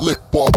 [0.00, 0.49] Lepopcast.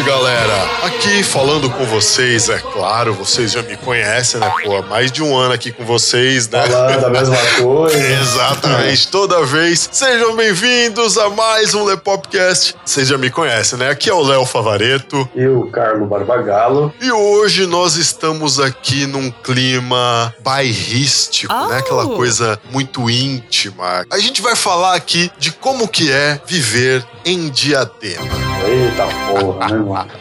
[0.00, 0.64] Galera.
[0.82, 4.52] Aqui falando com vocês, é claro, vocês já me conhecem, né?
[4.64, 6.66] Pô, há mais de um ano aqui com vocês, né?
[6.66, 7.96] Falando a mesma coisa.
[8.20, 9.88] Exatamente, toda vez.
[9.92, 12.74] Sejam bem-vindos a mais um Lepopcast.
[12.84, 13.88] Vocês já me conhecem, né?
[13.88, 15.28] Aqui é o Léo Favareto.
[15.34, 16.92] E o Carlo Barbagalo.
[17.00, 21.78] E hoje nós estamos aqui num clima bairrístico, né?
[21.78, 24.04] Aquela coisa muito íntima.
[24.10, 28.54] A gente vai falar aqui de como que é viver em Diadema.
[28.66, 30.12] Eita porra, né, mano?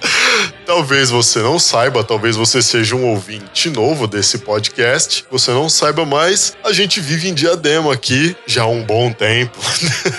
[0.66, 5.25] Talvez você não saiba, talvez você seja um ouvinte novo desse podcast.
[5.30, 9.58] Você não saiba, mas a gente vive em Diadema aqui já há um bom tempo,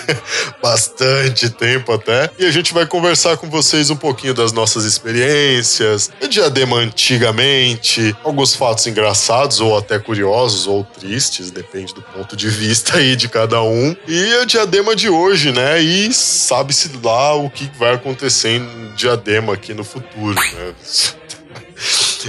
[0.61, 2.29] bastante tempo até.
[2.37, 8.15] E a gente vai conversar com vocês um pouquinho das nossas experiências, a Diadema antigamente,
[8.23, 13.27] alguns fatos engraçados ou até curiosos ou tristes, depende do ponto de vista aí de
[13.27, 13.95] cada um.
[14.07, 15.81] E a Diadema de hoje, né?
[15.81, 20.73] E sabe-se lá o que vai acontecer em Diadema aqui no futuro, né?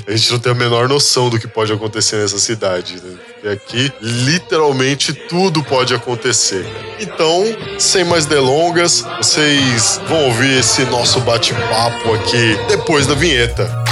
[0.06, 3.52] A gente não tem a menor noção do que pode acontecer nessa cidade, né?
[3.52, 6.66] Aqui, literalmente, tudo pode acontecer.
[7.00, 7.44] Então,
[7.78, 13.85] sem mais delongas, vocês vão ouvir esse nosso bate-papo aqui depois da vinheta.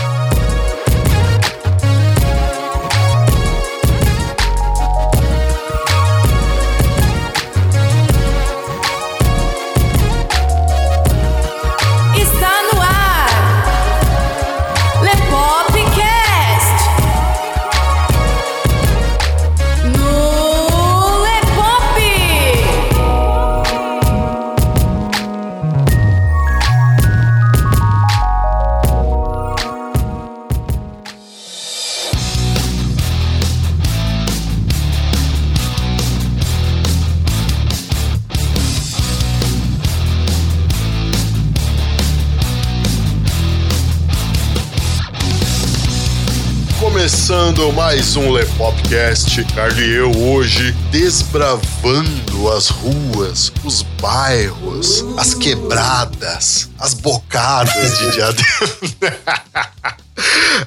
[47.55, 56.69] Começando mais um Lepopcast, Carlos e eu hoje desbravando as ruas, os bairros, as quebradas,
[56.77, 59.74] as bocadas de Diadema.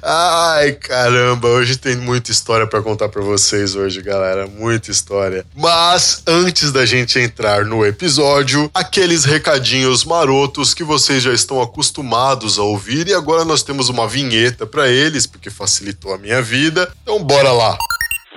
[0.01, 5.45] Ai, caramba, hoje tem muita história pra contar pra vocês hoje, galera, muita história.
[5.55, 12.59] Mas antes da gente entrar no episódio, aqueles recadinhos marotos que vocês já estão acostumados
[12.59, 16.91] a ouvir e agora nós temos uma vinheta pra eles, porque facilitou a minha vida.
[17.03, 17.77] Então bora lá.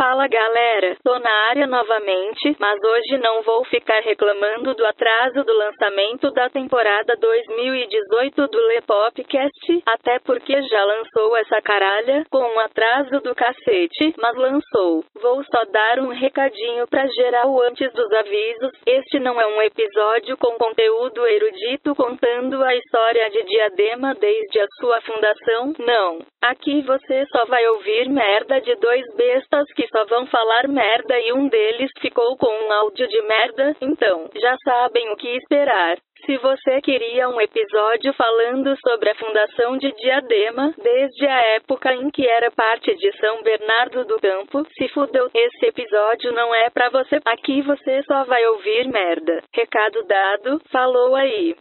[0.01, 5.53] Fala galera, tô na área novamente, mas hoje não vou ficar reclamando do atraso do
[5.53, 13.21] lançamento da temporada 2018 do Lepopcast, até porque já lançou essa caralha com um atraso
[13.21, 15.05] do cacete, mas lançou.
[15.21, 18.73] Vou só dar um recadinho pra geral antes dos avisos.
[18.87, 24.67] Este não é um episódio com conteúdo erudito contando a história de Diadema desde a
[24.81, 26.21] sua fundação, não.
[26.41, 31.33] Aqui você só vai ouvir merda de dois bestas que só vão falar merda e
[31.33, 35.99] um deles ficou com um áudio de merda, então já sabem o que esperar.
[36.27, 42.11] Se você queria um episódio falando sobre a fundação de Diadema, desde a época em
[42.11, 46.91] que era parte de São Bernardo do Campo, se fudeu, esse episódio não é pra
[46.91, 47.19] você.
[47.25, 49.43] Aqui você só vai ouvir merda.
[49.55, 51.57] Recado dado, falou aí.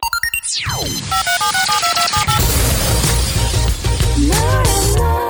[4.19, 5.28] Você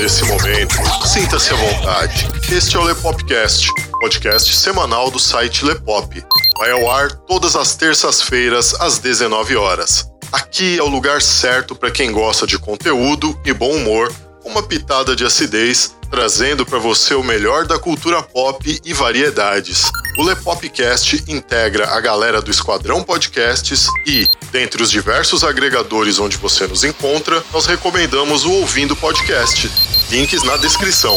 [0.00, 0.76] nesse momento,
[1.06, 2.26] sinta-se à vontade.
[2.50, 3.68] Este é o Lepopcast,
[4.00, 6.24] podcast semanal do site Lepop.
[6.58, 10.10] Vai ao ar todas as terças-feiras às 19 horas.
[10.32, 14.10] Aqui é o lugar certo para quem gosta de conteúdo e bom humor,
[14.42, 19.90] uma pitada de acidez trazendo para você o melhor da cultura pop e variedades.
[20.18, 26.66] O Lepopcast integra a galera do Esquadrão Podcasts e, dentre os diversos agregadores onde você
[26.66, 29.70] nos encontra, nós recomendamos o Ouvindo Podcast.
[30.10, 31.16] Links na descrição.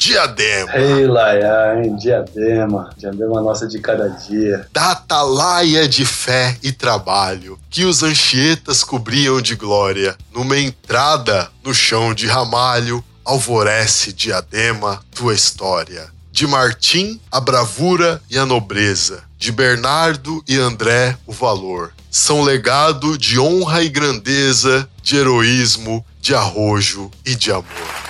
[0.00, 0.72] Diadema.
[0.76, 1.94] Ei, Laia, hein?
[1.94, 2.88] Diadema.
[2.96, 4.66] Diadema nossa de cada dia.
[4.72, 11.74] da atalaia de fé e trabalho que os anchietas cobriam de glória, numa entrada no
[11.74, 16.08] chão de ramalho, alvorece diadema tua história.
[16.32, 21.92] De Martim, a bravura e a nobreza, de Bernardo e André, o valor.
[22.10, 27.64] São legado de honra e grandeza, de heroísmo, de arrojo e de amor.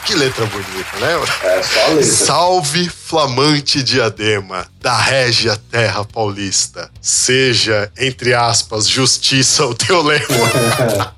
[0.04, 1.14] Que letra bonita, né?
[1.42, 2.02] É só a letra.
[2.04, 6.90] Salve, flamante diadema da régia terra paulista.
[7.00, 10.26] Seja, entre aspas, justiça o teu lema.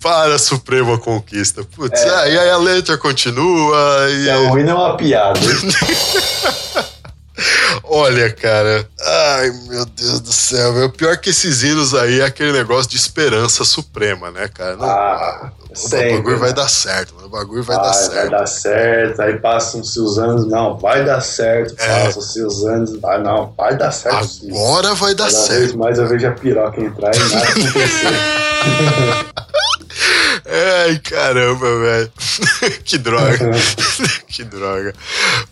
[0.00, 1.64] Para a suprema conquista.
[1.64, 2.32] Putz, É.
[2.32, 3.76] e aí a letra continua.
[4.08, 5.40] E É, o ruim não é uma piada.
[7.84, 8.88] Olha, cara.
[9.00, 10.72] Ai, meu Deus do céu.
[10.72, 10.90] meu.
[10.90, 14.76] Pior que esses hinos aí é aquele negócio de esperança suprema, né, cara?
[14.76, 16.54] Não, Ah, o sempre, bagulho vai né?
[16.54, 17.26] dar certo, mano.
[17.26, 18.30] O bagulho vai, Vai, dar vai certo.
[18.30, 19.20] dar certo.
[19.22, 20.46] Aí passam-se os anos.
[20.48, 21.74] Não, vai dar certo.
[21.78, 22.04] É.
[22.04, 22.98] Passam-se os anos.
[23.00, 24.50] Vai, não, vai dar certo sim.
[24.50, 25.58] Agora vai dar Cada certo.
[25.60, 28.16] vez mais eu vejo a piroca entrar e nada acontecer.
[30.48, 32.12] Ai, caramba, velho.
[32.84, 33.38] que droga.
[34.28, 34.94] que droga.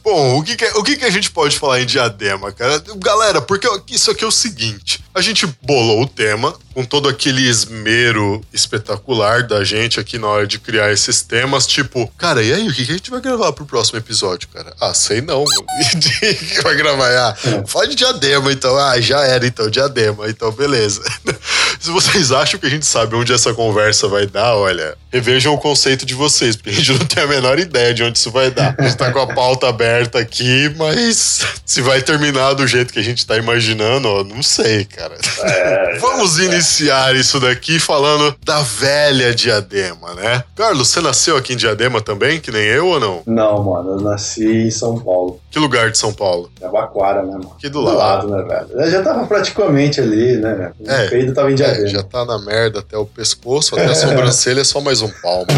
[0.03, 2.83] Bom, o, que, que- o que, que a gente pode falar em diadema, cara?
[2.97, 7.49] Galera, porque isso aqui é o seguinte: a gente bolou o tema com todo aquele
[7.49, 11.69] esmero espetacular da gente aqui na hora de criar esses temas.
[11.69, 14.75] Tipo, cara, e aí, o que, a gente vai gravar pro próximo episódio, cara?
[14.81, 17.11] Ah, sei não, que vai gravar?
[17.13, 18.77] Ah, fala de diadema, então.
[18.77, 20.29] Ah, já era, então, diadema.
[20.29, 21.01] Então, beleza.
[21.79, 25.59] Se vocês acham que a gente sabe onde essa conversa vai dar, olha, revejam o
[25.59, 28.51] conceito de vocês, porque a gente não tem a menor ideia de onde isso vai
[28.51, 28.75] dar.
[28.77, 32.99] A gente tá com a pauta aberta aqui, mas se vai terminar do jeito que
[32.99, 35.17] a gente tá imaginando, ó, não sei, cara.
[35.45, 40.43] É, Vamos iniciar isso daqui falando da velha Diadema, né?
[40.57, 43.23] Carlos, você nasceu aqui em Diadema também, que nem eu ou não?
[43.25, 45.41] Não, mano, eu nasci em São Paulo.
[45.55, 46.51] Que lugar de São Paulo?
[46.61, 47.53] Jabaquara, né, mano?
[47.57, 48.29] Aqui do lado.
[48.29, 48.67] né, velho?
[48.73, 50.73] Eu já tava praticamente ali, né?
[50.81, 51.87] O É, peido tava em É, diadema.
[51.87, 55.47] já tá na merda até o pescoço, até a sobrancelha é só mais um palmo.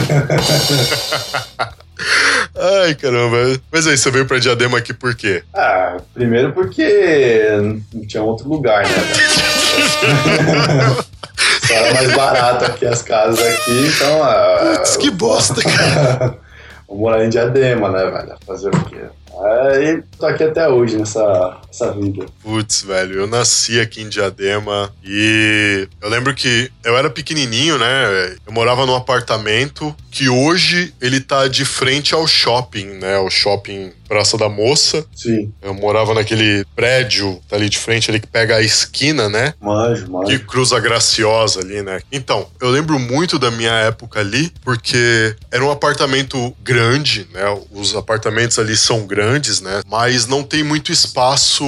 [2.54, 3.58] Ai, caramba.
[3.72, 5.42] Mas aí, você veio pra Diadema aqui por quê?
[5.54, 7.48] Ah, primeiro porque
[7.94, 10.96] não tinha outro lugar, né, velho?
[11.66, 14.22] Só era mais barato aqui as casas aqui, então.
[14.22, 16.36] ah, Putz, que bosta, cara.
[16.86, 18.36] Vou morar em Diadema, né, velho?
[18.46, 19.00] Fazer o quê?
[19.38, 22.26] Aí tô aqui até hoje nessa, nessa vida.
[22.42, 28.36] Putz, velho, eu nasci aqui em Diadema e eu lembro que eu era pequenininho, né?
[28.46, 33.18] Eu morava num apartamento que hoje ele tá de frente ao shopping, né?
[33.18, 35.04] O shopping Praça da Moça.
[35.14, 39.52] Sim, Eu morava naquele prédio, tá ali de frente, ali que pega a esquina, né?
[39.60, 40.26] manjo, manjo.
[40.26, 42.00] Que cruza graciosa ali, né?
[42.10, 47.42] Então, eu lembro muito da minha época ali, porque era um apartamento grande, né?
[47.70, 49.25] Os apartamentos ali são grandes,
[49.60, 49.82] né?
[49.86, 51.64] Mas não tem muito espaço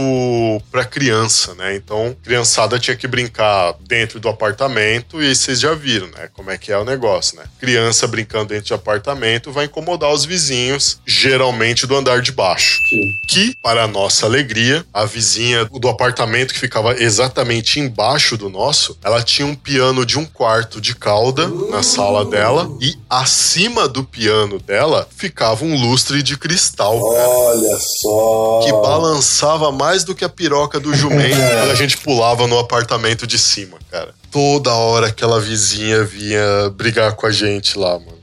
[0.71, 1.77] pra criança, né?
[1.77, 6.29] Então, criançada tinha que brincar dentro do apartamento e aí vocês já viram, né?
[6.33, 7.45] Como é que é o negócio, né?
[7.59, 13.09] Criança brincando dentro de apartamento vai incomodar os vizinhos, geralmente do andar de baixo Sim.
[13.29, 19.23] que, para nossa alegria, a vizinha do apartamento que ficava exatamente embaixo do nosso, ela
[19.23, 24.59] tinha um piano de um quarto de cauda na sala dela e acima do piano
[24.59, 26.99] dela ficava um lustre de cristal.
[27.13, 28.61] cara, Olha só.
[28.65, 33.27] Que balançava mais do que a piroca do jumento quando a gente pulava no apartamento
[33.27, 34.15] de cima, cara.
[34.31, 38.19] Toda hora aquela vizinha vinha brigar com a gente lá, mano.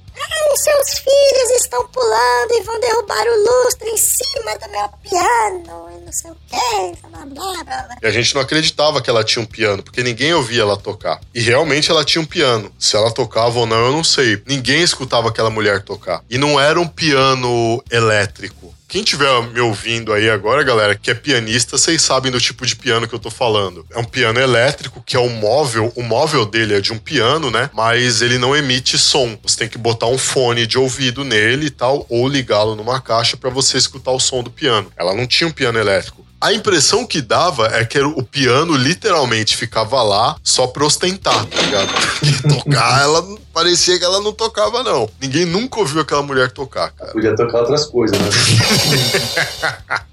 [0.53, 5.89] Os seus filhos estão pulando e vão derrubar o lustre em cima do meu piano
[5.91, 7.95] e não sei o que, blá blá blá blá.
[8.01, 11.19] E a gente não acreditava que ela tinha um piano, porque ninguém ouvia ela tocar.
[11.33, 12.71] E realmente ela tinha um piano.
[12.79, 14.41] Se ela tocava ou não, eu não sei.
[14.47, 16.23] Ninguém escutava aquela mulher tocar.
[16.29, 18.73] E não era um piano elétrico.
[18.87, 22.75] Quem tiver me ouvindo aí agora, galera, que é pianista, vocês sabem do tipo de
[22.75, 23.85] piano que eu tô falando.
[23.91, 25.91] É um piano elétrico, que é um móvel.
[25.95, 27.69] O móvel dele é de um piano, né?
[27.73, 29.37] Mas ele não emite som.
[29.43, 33.35] Você tem que botar um fone de ouvido nele e tal, ou ligá-lo numa caixa
[33.35, 34.91] para você escutar o som do piano.
[34.95, 36.24] Ela não tinha um piano elétrico.
[36.39, 41.61] A impressão que dava é que o piano literalmente ficava lá só pra ostentar, tá
[41.61, 41.87] ligado?
[42.19, 45.09] Porque tocar, ela parecia que ela não tocava, não.
[45.19, 47.11] Ninguém nunca ouviu aquela mulher tocar, cara.
[47.11, 48.29] Podia tocar outras coisas, né?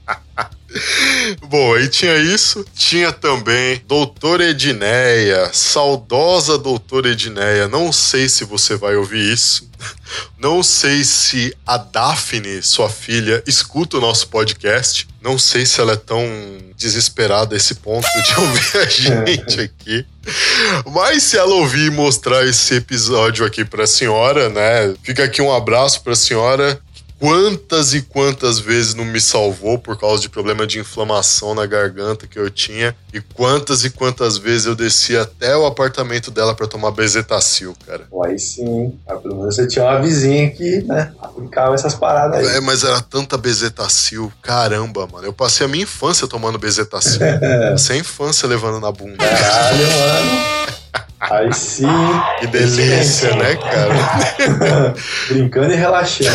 [1.48, 2.64] Bom, aí tinha isso.
[2.74, 7.68] Tinha também Doutora Edneia, saudosa Doutora Edneia.
[7.68, 9.68] Não sei se você vai ouvir isso.
[10.38, 15.06] Não sei se a Daphne, sua filha, escuta o nosso podcast.
[15.22, 16.26] Não sei se ela é tão
[16.76, 18.84] desesperada a esse ponto de ouvir a
[19.26, 20.04] gente aqui.
[20.86, 24.94] Mas se ela ouvir e mostrar esse episódio aqui pra senhora, né?
[25.02, 26.80] Fica aqui um abraço pra senhora
[27.22, 32.26] quantas e quantas vezes não me salvou por causa de problema de inflamação na garganta
[32.26, 36.66] que eu tinha e quantas e quantas vezes eu desci até o apartamento dela para
[36.66, 38.08] tomar bezetacil, cara.
[38.10, 38.98] Pô, aí sim.
[39.22, 42.56] Pelo menos você tinha uma vizinha que, né, aplicava essas paradas aí.
[42.56, 45.24] É, mas era tanta bezetacil, caramba, mano.
[45.24, 47.20] Eu passei a minha infância tomando bezetacil.
[47.92, 49.18] A infância levando na bunda.
[49.18, 50.62] Caralho, mano.
[51.30, 51.86] Aí sim.
[52.40, 54.94] Que delícia, né, cara?
[55.28, 56.30] Brincando e relaxando.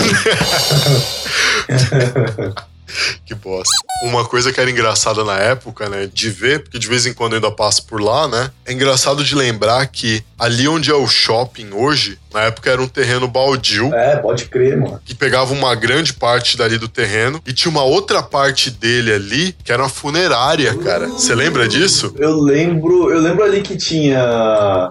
[3.26, 3.76] Que bosta.
[4.04, 7.34] Uma coisa que era engraçada na época, né, de ver, porque de vez em quando
[7.34, 11.06] eu ainda passo por lá, né, é engraçado de lembrar que ali onde é o
[11.06, 15.00] shopping hoje, na época era um terreno baldio, É, pode crer, mano.
[15.06, 19.56] que pegava uma grande parte dali do terreno, e tinha uma outra parte dele ali,
[19.64, 21.08] que era uma funerária, cara.
[21.08, 22.14] Você lembra disso?
[22.18, 24.22] Eu lembro, eu lembro ali que tinha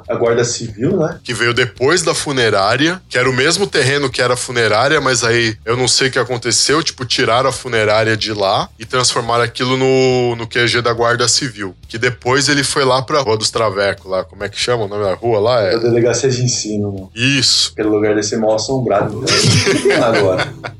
[0.08, 1.18] a Guarda Civil, né?
[1.22, 5.24] que veio depois da funerária, que era o mesmo terreno que era a funerária, mas
[5.24, 9.42] aí eu não sei o que aconteceu, tipo, tiraram a funerária de lá e transformaram
[9.44, 11.74] aquilo no, no QG da Guarda Civil.
[11.88, 14.88] Que depois ele foi lá pra Rua dos Travecos, lá, como é que chama o
[14.88, 15.62] nome da rua lá?
[15.62, 15.78] É.
[15.78, 17.10] delegacia de ensino, mano.
[17.26, 17.72] Isso.
[17.72, 19.24] Aquele lugar desse mal assombrado.
[19.24, 20.52] Então, agora?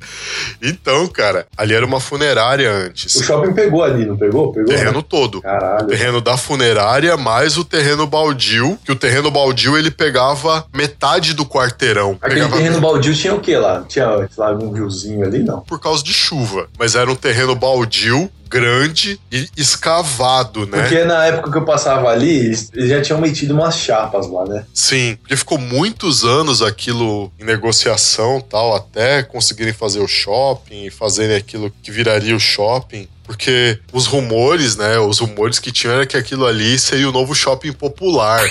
[0.62, 3.14] Então, cara, ali era uma funerária antes.
[3.14, 4.52] O shopping pegou ali, não pegou?
[4.52, 4.72] Pegou?
[4.72, 4.78] né?
[4.78, 5.42] terreno todo.
[5.42, 5.84] Caralho.
[5.84, 11.34] O terreno da funerária mais o terreno baldio, que o terreno baldio ele pegava metade
[11.34, 12.16] do quarteirão.
[12.20, 13.84] Aquele Pegava terreno baldio tinha o que lá?
[13.86, 15.42] Tinha, sei lá, um riozinho ali?
[15.42, 15.60] Não.
[15.60, 20.82] por causa de chuva, mas era um terreno baldio, grande e escavado, né?
[20.82, 24.64] Porque na época que eu passava ali, eles já tinham metido umas chapas lá, né?
[24.72, 30.90] Sim, porque ficou muitos anos aquilo em negociação tal, até conseguirem fazer o shopping e
[30.90, 33.08] fazerem aquilo que viraria o shopping.
[33.26, 34.99] Porque os rumores, né?
[34.99, 38.45] Os rumores que tinham era que aquilo ali seria o novo shopping popular.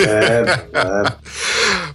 [0.00, 1.12] É, é.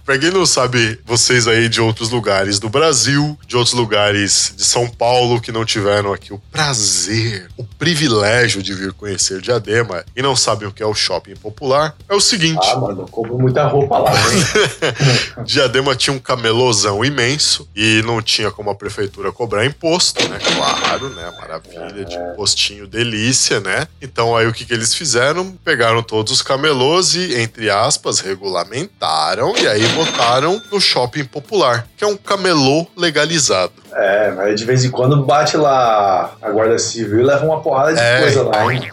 [0.04, 4.64] Pra quem não sabe, vocês aí de outros lugares do Brasil, de outros lugares de
[4.64, 10.22] São Paulo que não tiveram aqui o prazer, o privilégio de vir conhecer Diadema e
[10.22, 13.38] não sabem o que é o shopping popular, é o seguinte: Ah, mano, eu compro
[13.38, 15.44] muita roupa lá, né?
[15.44, 20.38] Diadema tinha um camelozão imenso e não tinha como a prefeitura cobrar imposto, né?
[20.56, 21.32] Claro, né?
[21.38, 23.86] Maravilha de postinho delícia, né?
[24.00, 25.52] Então aí o que, que eles fizeram?
[25.64, 32.04] Pegaram todos os camelôs e, entre aspas, regulamentaram e aí botaram no shopping popular, que
[32.04, 33.72] é um camelô legalizado.
[33.92, 37.92] É, mas de vez em quando bate lá a Guarda Civil e leva uma porrada
[37.92, 38.88] de É, coisa lá, hein?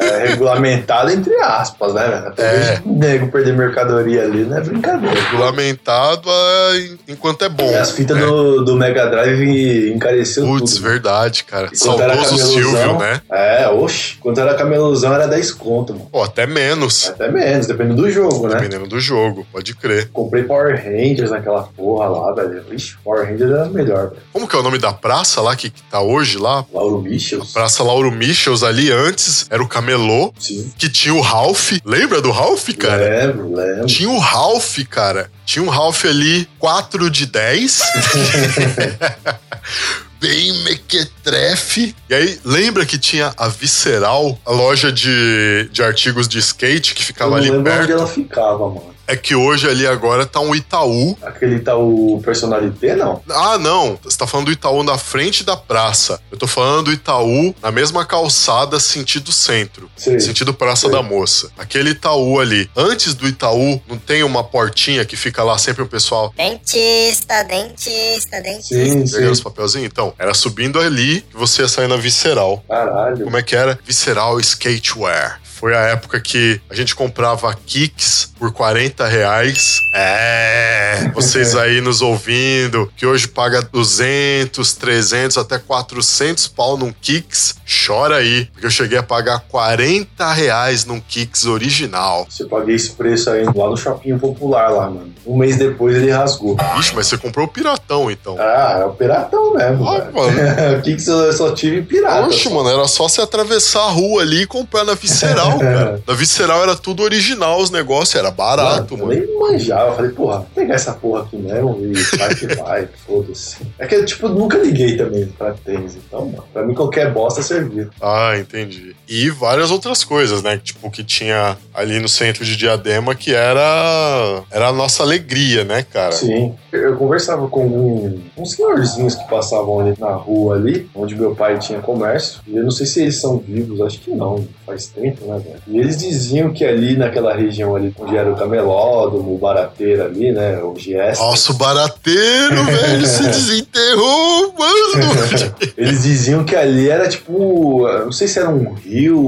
[0.00, 2.26] É regulamentado entre aspas, né, velho?
[2.28, 2.74] Até É.
[2.74, 2.82] é.
[2.84, 5.20] o nego perder mercadoria ali, não é brincadeira.
[5.20, 7.70] Regulamentado é, enquanto é bom.
[7.70, 8.26] E as fitas né?
[8.26, 10.84] do, do Mega Drive encareceu Putz, tudo.
[10.84, 10.90] né?
[10.90, 11.70] verdade, cara.
[11.72, 12.36] Saudoso
[12.70, 13.20] Silvio, né?
[13.30, 14.16] É, oxe.
[14.20, 16.08] Quando era camelozão era 10 conto, mano.
[16.10, 17.08] Pô, até menos.
[17.08, 18.56] Até menos, dependendo do jogo, né?
[18.56, 20.08] Dependendo do jogo, pode crer.
[20.12, 22.62] Comprei Power Rangers naquela porra lá, velho.
[22.72, 24.22] Ixi, Power Rangers era melhor, velho.
[24.32, 26.64] Como que é o nome da praça lá que, que tá hoje lá?
[26.72, 27.52] Lauro Michels.
[27.52, 30.72] Praça Lauro Michels ali antes era o camelô, Sim.
[30.78, 31.72] que tinha o Ralph.
[31.84, 33.26] Lembra do Ralph, cara?
[33.26, 33.86] Lembro, lembro.
[33.86, 35.30] Tinha o Ralph, cara.
[35.44, 37.82] Tinha um Ralph ali 4 de 10.
[40.22, 41.94] Bem mequetrefe.
[42.08, 47.02] E aí, lembra que tinha a Visceral, a loja de, de artigos de skate que
[47.02, 47.92] Eu ficava não ali lembro onde perto?
[47.92, 48.94] ela ficava, mano.
[49.12, 51.18] É que hoje ali agora tá um Itaú.
[51.20, 53.20] Aquele o personalité, não?
[53.28, 53.98] Ah, não.
[54.02, 56.18] Você tá falando do Itaú na frente da praça.
[56.30, 59.90] Eu tô falando do Itaú na mesma calçada, sentido centro.
[59.98, 60.18] Sei.
[60.18, 60.90] Sentido Praça Sei.
[60.92, 61.50] da Moça.
[61.58, 62.70] Aquele Itaú ali.
[62.74, 68.40] Antes do Itaú, não tem uma portinha que fica lá sempre o pessoal Dentista, dentista,
[68.40, 68.74] dentista.
[68.74, 69.14] Sim, sim.
[69.14, 69.88] pegando os papelzinhos?
[69.92, 72.64] Então, era subindo ali que você ia sair na Visceral.
[72.66, 73.24] Caralho.
[73.24, 73.78] Como é que era?
[73.84, 75.41] Visceral Skatewear.
[75.62, 79.78] Foi a época que a gente comprava kicks por 40 reais.
[79.94, 87.54] É, vocês aí nos ouvindo, que hoje paga 200, 300, até 400 pau num Kicks,
[87.86, 92.26] chora aí, porque eu cheguei a pagar 40 reais num Kicks original.
[92.28, 95.14] Você paguei esse preço aí lá no Shopping Popular lá, mano.
[95.24, 96.56] Um mês depois ele rasgou.
[96.80, 98.34] Ixi, mas você comprou o piratão, então.
[98.40, 100.32] Ah, é o piratão mesmo, Ah, mano.
[100.78, 102.26] O que eu só tive pirata?
[102.26, 106.02] Oxe, mano, era só você atravessar a rua ali e comprar na Visceral, cara.
[106.06, 109.10] Na Visceral era tudo original os negócios, era barato, eu mano.
[109.12, 109.90] nem manjava.
[109.90, 113.56] Eu falei, porra, vou pegar essa porra aqui mesmo e vai que vai, foda-se.
[113.78, 115.96] É que eu, tipo, nunca liguei também pra tênis.
[115.96, 117.88] Então, mano, pra mim qualquer bosta servia.
[118.00, 118.94] Ah, entendi.
[119.08, 120.60] E várias outras coisas, né?
[120.62, 125.82] Tipo, que tinha ali no centro de Diadema, que era, era a nossa alegria, né,
[125.82, 126.12] cara?
[126.12, 126.54] Sim.
[126.72, 131.58] Eu conversava com um, uns senhorzinhos que passavam ali na rua ali, onde meu pai
[131.58, 132.40] tinha comércio.
[132.46, 134.46] E eu não sei se eles são vivos, acho que não.
[134.64, 135.62] Faz tempo, né, velho?
[135.66, 140.32] E eles diziam que ali naquela região ali, onde era o camelódromo, o barateiro ali,
[140.32, 140.58] né?
[140.62, 141.18] O GS.
[141.18, 145.54] Nossa, o barateiro, velho, se desenterrou, mano.
[145.76, 149.20] Eles diziam que ali era tipo, não sei se era um rio,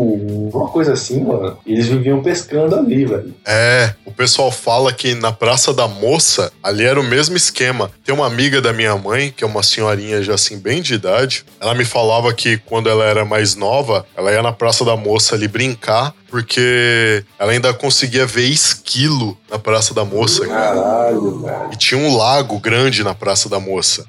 [0.53, 1.59] uma coisa assim, mano.
[1.67, 3.35] E eles viviam pescando ali, velho.
[3.45, 7.91] É, o pessoal fala que na Praça da Moça, ali era o mesmo esquema.
[8.05, 11.45] Tem uma amiga da minha mãe, que é uma senhorinha já assim, bem de idade.
[11.61, 15.35] Ela me falava que quando ela era mais nova, ela ia na Praça da Moça
[15.35, 20.47] ali brincar, porque ela ainda conseguia ver esquilo na Praça da Moça.
[20.47, 20.75] cara.
[20.75, 21.71] Caralho, velho.
[21.73, 24.07] E tinha um lago grande na Praça da Moça.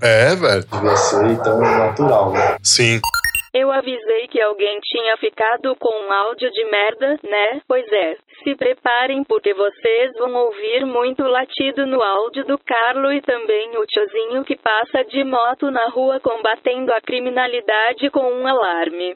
[0.00, 0.64] É, É, velho.
[0.72, 2.56] devia ser então natural, né?
[2.62, 3.00] Sim.
[3.52, 7.60] Eu avisei que alguém tinha ficado com um áudio de merda, né?
[7.68, 8.16] Pois é.
[8.42, 13.86] Se preparem porque vocês vão ouvir muito latido no áudio do Carlo e também o
[13.86, 19.14] tiozinho que passa de moto na rua combatendo a criminalidade com um alarme.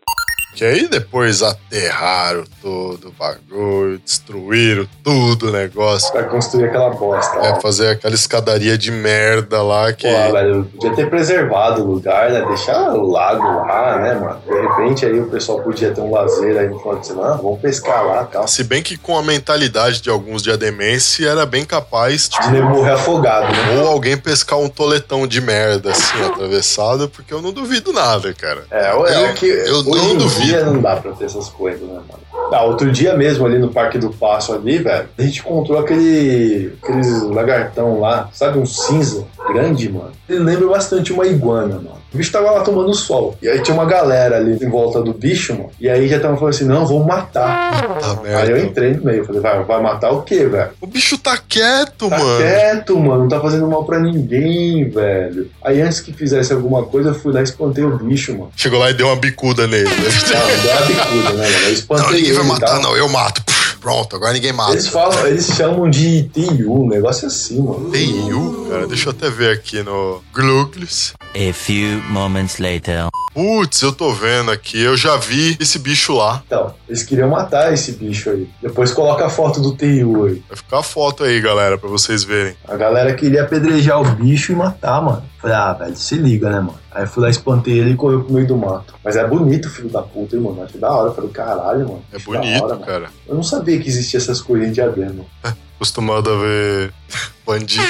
[0.55, 6.11] Que aí depois aterraram todo o bagulho, destruíram tudo o negócio.
[6.11, 7.37] Pra construir aquela bosta.
[7.39, 7.47] lá.
[7.49, 10.09] É, fazer aquela escadaria de merda lá que.
[10.09, 12.45] Pô, velho, podia ter preservado o lugar, né?
[12.49, 14.41] Deixar o lago lá, né, mano?
[14.47, 17.37] De repente aí o pessoal podia ter um lazer aí no final de semana.
[17.37, 18.49] Vamos pescar lá e tal.
[18.49, 22.93] Se bem que com a mentalidade de alguns diademense era bem capaz, tipo, De morrer
[22.93, 23.81] afogado, né?
[23.81, 28.65] ou alguém pescar um toletão de merda assim, atravessado, porque eu não duvido nada, cara.
[28.73, 30.38] É, é Eu- que eu não duvido.
[30.43, 32.49] Dia não dá pra ter essas coisas, né, mano?
[32.53, 36.73] Ah, outro dia mesmo, ali no Parque do Passo ali, velho, a gente encontrou aquele,
[36.83, 40.13] aqueles lagartão lá, sabe, um cinza grande, mano.
[40.29, 41.99] Ele lembra bastante uma iguana, mano.
[42.13, 43.37] O bicho tava lá tomando sol.
[43.43, 45.71] E aí tinha uma galera ali em volta do bicho, mano.
[45.79, 47.85] E aí já tava falando assim, não, vamos matar.
[48.25, 48.61] Aí eu merda.
[48.61, 50.71] entrei no meio, falei, vai, vai matar o quê, velho?
[50.81, 52.39] O bicho tá quieto, Tá mano.
[52.39, 55.51] quieto, mano, não tá fazendo mal pra ninguém, velho.
[55.63, 58.51] Aí antes que fizesse alguma coisa, eu fui lá e espantei o bicho, mano.
[58.57, 59.85] Chegou lá e deu uma bicuda nele.
[59.89, 61.67] Não, deu uma bicuda, né, mano?
[61.67, 62.83] Eu espantei Não, ninguém vai matar, tal.
[62.83, 62.97] não.
[62.97, 63.43] Eu mato.
[63.81, 64.73] Pronto, agora ninguém mata.
[64.73, 67.91] Eles falam, eles chamam de TU, um negócio assim, mano.
[67.91, 68.87] TU, cara.
[68.87, 71.15] Deixa eu até ver aqui no Gluglis.
[71.35, 73.07] A few moments later.
[73.33, 74.83] Putz, eu tô vendo aqui.
[74.83, 76.43] Eu já vi esse bicho lá.
[76.45, 78.49] Então, eles queriam matar esse bicho aí.
[78.61, 80.43] Depois coloca a foto do TU aí.
[80.49, 82.57] Vai ficar a foto aí, galera, pra vocês verem.
[82.67, 85.23] A galera queria apedrejar o bicho e matar, mano.
[85.41, 86.79] Falei, ah, velho, se liga, né, mano?
[86.91, 88.95] Aí eu fui lá, espantei ele e correu pro meio do mato.
[89.05, 90.63] Mas é bonito, filho da puta, hein, mano?
[90.65, 91.11] Achei da hora.
[91.11, 92.03] Eu falei, caralho, mano.
[92.13, 92.87] É da bonito, hora, mano.
[92.87, 93.07] cara.
[93.27, 95.25] Eu não sabia que existia essas coisas em diadema.
[95.77, 96.93] Acostumado a ver
[97.47, 97.85] bandido.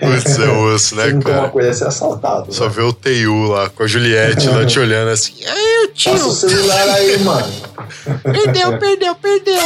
[0.00, 1.48] Putz, é osso, né, nunca uma cara?
[1.50, 2.52] coisa é ser assaltado.
[2.52, 2.74] Só velho.
[2.74, 5.34] vê o TU lá, com a Juliette lá te olhando assim.
[5.46, 6.12] Aí, tio?
[6.12, 7.52] Passa o celular aí, mano.
[8.22, 9.62] Perdeu, perdeu, perdeu.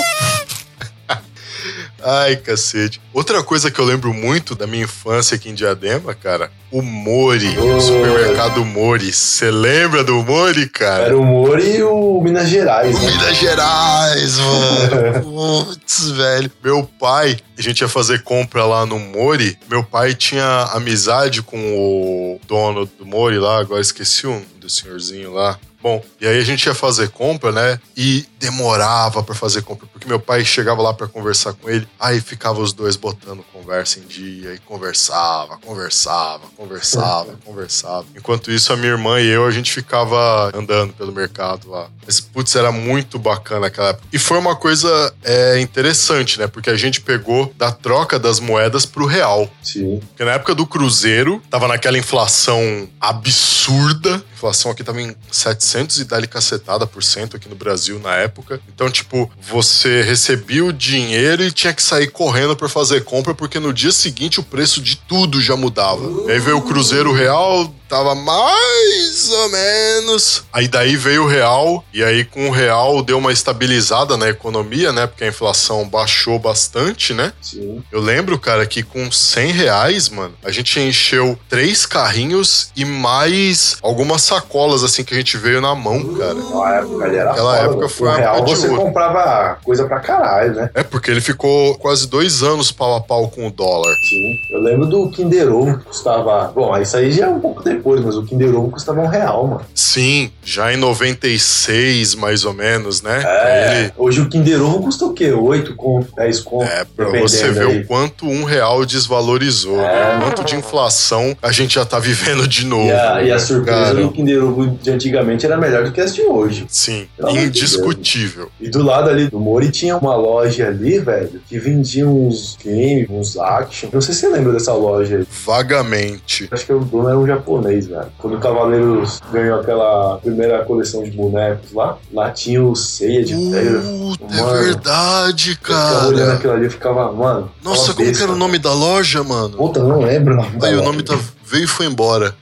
[2.02, 3.00] Ai, cacete.
[3.12, 7.58] Outra coisa que eu lembro muito da minha infância aqui em Diadema, cara, o Mori,
[7.58, 7.80] o Oh.
[7.80, 9.12] supermercado Mori.
[9.12, 11.04] Você lembra do Mori, cara?
[11.06, 13.11] Era o Moro e o Minas Gerais, né?
[13.11, 15.22] Minas Gerais, mano.
[15.66, 16.50] Putz, velho.
[16.62, 19.58] Meu pai, a gente ia fazer compra lá no Mori.
[19.68, 25.33] Meu pai tinha amizade com o dono do Mori lá, agora esqueci o do senhorzinho
[25.33, 25.59] lá.
[25.81, 27.81] Bom, e aí a gente ia fazer compra, né?
[27.96, 32.20] E demorava pra fazer compra, porque meu pai chegava lá pra conversar com ele, aí
[32.20, 38.07] ficava os dois botando conversa em dia, e conversava, conversava, conversava, conversava.
[38.16, 41.88] Enquanto isso, a minha irmã e eu, a gente ficava andando pelo mercado lá.
[42.04, 44.07] Mas, putz, era muito bacana aquela época.
[44.12, 46.46] E foi uma coisa é, interessante, né?
[46.46, 49.48] Porque a gente pegou da troca das moedas pro real.
[49.62, 50.00] Sim.
[50.09, 54.16] Porque na época do Cruzeiro, tava naquela inflação absurda.
[54.16, 58.14] A inflação aqui tava em 700 e dali cacetada por cento aqui no Brasil na
[58.16, 58.60] época.
[58.74, 63.60] Então, tipo, você recebia o dinheiro e tinha que sair correndo pra fazer compra, porque
[63.60, 66.28] no dia seguinte o preço de tudo já mudava.
[66.28, 70.44] E aí veio o Cruzeiro Real, tava mais ou menos.
[70.53, 74.92] Aí daí veio o real, e aí com o real deu uma estabilizada na economia,
[74.92, 75.07] né?
[75.07, 77.33] Porque a inflação baixou bastante, né?
[77.40, 77.83] Sim.
[77.90, 83.77] Eu lembro, cara, que com 100 reais, mano, a gente encheu três carrinhos e mais
[83.83, 86.35] algumas sacolas, assim, que a gente veio na mão, cara.
[86.35, 88.83] Na época ali era Aquela foda, época foi a real época você ouro.
[88.83, 90.70] comprava coisa pra caralho, né?
[90.74, 93.92] É porque ele ficou quase dois anos pau a pau com o dólar.
[94.09, 94.38] Sim.
[94.51, 96.53] Eu lembro do Kinder Ovo que custava.
[96.55, 99.46] Bom, isso aí já é um pouco depois, mas o Kinder Ovo custava um real,
[99.46, 99.62] mano.
[99.74, 103.22] Sim, já em 96, mais ou menos, né?
[103.24, 103.80] É.
[103.80, 105.32] Ele, Hoje o Kinder Ovo custa o quê?
[105.32, 106.64] 8 conto, 10 conto.
[106.64, 107.80] é, pra você ver aí.
[107.80, 110.16] o quanto um real desvalorizou, né?
[110.16, 110.20] É.
[110.20, 112.88] Quanto de inflação a gente já tá vivendo de novo.
[112.88, 113.94] E a, e a né, surpresa cara?
[113.94, 116.66] do Kinder Ovo de antigamente era melhor do que as de hoje.
[116.68, 118.50] Sim, Pelo indiscutível.
[118.60, 123.06] E do lado ali do Mori tinha uma loja ali, velho, que vendia uns games,
[123.10, 123.88] uns action.
[123.92, 125.26] Não sei se você lembra dessa loja aí.
[125.44, 126.48] Vagamente.
[126.50, 128.07] Acho que o dono era um japonês, velho.
[128.18, 133.35] Quando o Cavaleiros ganhou aquela primeira coleção de bonecos lá, lá tinha o Seiya de
[133.35, 133.81] pedra.
[133.81, 136.33] Puta, é verdade, Eu ficava olhando cara.
[136.38, 137.50] aquilo ali ficava, mano.
[137.62, 138.24] Nossa, como que besta.
[138.24, 139.57] era o nome da loja, mano?
[139.57, 140.37] Puta, não lembro.
[140.37, 140.48] não.
[140.66, 142.35] Aí o nome tá, veio e foi embora.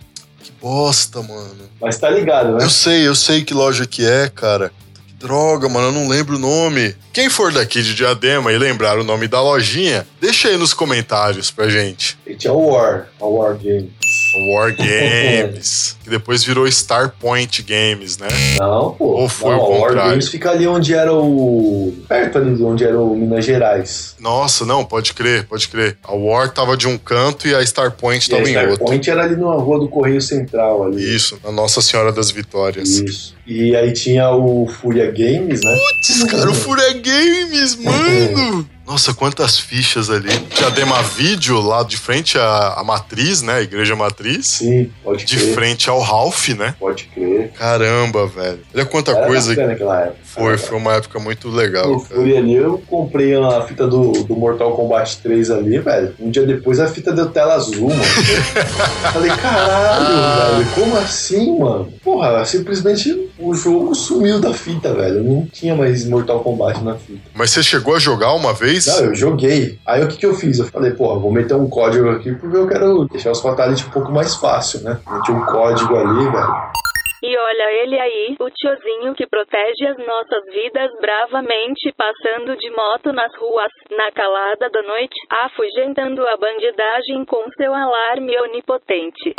[0.42, 1.66] Que bosta, mano.
[1.80, 2.64] Mas tá ligado, né?
[2.64, 4.70] Eu sei, eu sei que loja que é, cara.
[5.06, 6.94] Que droga, mano, eu não lembro o nome.
[7.12, 11.50] Quem for daqui de Diadema e lembrar o nome da lojinha, deixa aí nos comentários
[11.50, 12.18] pra gente.
[12.26, 13.92] E tinha o War, a War Game.
[14.38, 18.28] War Games, que depois virou Star Point Games, né?
[18.58, 19.04] Não, pô.
[19.04, 20.10] Ou foi não, o a War contrário?
[20.10, 21.94] Games fica ali onde era o.
[22.08, 24.14] perto ali de onde era o Minas Gerais.
[24.20, 25.96] Nossa, não, pode crer, pode crer.
[26.02, 28.68] A War tava de um canto e a Star Point E a tava em Star
[28.68, 28.84] outro.
[28.84, 31.02] Point era ali na rua do Correio Central ali.
[31.16, 32.88] Isso, na Nossa Senhora das Vitórias.
[32.88, 33.34] Isso.
[33.46, 35.76] E aí tinha o Fúria Games, né?
[35.76, 38.68] Putz, cara, o Fúria Games, mano!
[38.86, 40.28] Nossa, quantas fichas ali.
[40.56, 43.54] Diadema Vídeo lá de frente à, à matriz, né?
[43.54, 44.46] A igreja matriz.
[44.46, 45.54] Sim, pode De crer.
[45.54, 46.74] frente ao Ralph, né?
[46.78, 47.50] Pode crer.
[47.58, 48.60] Caramba, velho.
[48.72, 50.18] Olha quanta Era coisa bacana aquela época.
[50.24, 50.56] foi.
[50.58, 52.14] Foi uma época muito legal, cara.
[52.20, 56.14] Fúria ali, eu comprei a fita do, do Mortal Kombat 3 ali, velho.
[56.20, 58.04] Um dia depois a fita deu tela azul, mano.
[59.12, 61.92] Falei, caralho, velho, como assim, mano?
[62.04, 65.24] Porra, simplesmente o jogo sumiu da fita, velho.
[65.24, 67.20] Não tinha mais Mortal Kombat na fita.
[67.34, 68.75] Mas você chegou a jogar uma vez?
[68.86, 69.78] Não, eu joguei.
[69.86, 70.58] Aí o que, que eu fiz?
[70.58, 73.90] Eu falei, porra, vou meter um código aqui porque eu quero deixar os fatalities um
[73.90, 74.98] pouco mais fácil, né?
[75.10, 76.86] Meti um código ali, velho.
[77.22, 83.12] E olha ele aí, o tiozinho que protege as nossas vidas bravamente, passando de moto
[83.12, 89.34] nas ruas, na calada da noite, afugentando a bandidagem com seu alarme onipotente.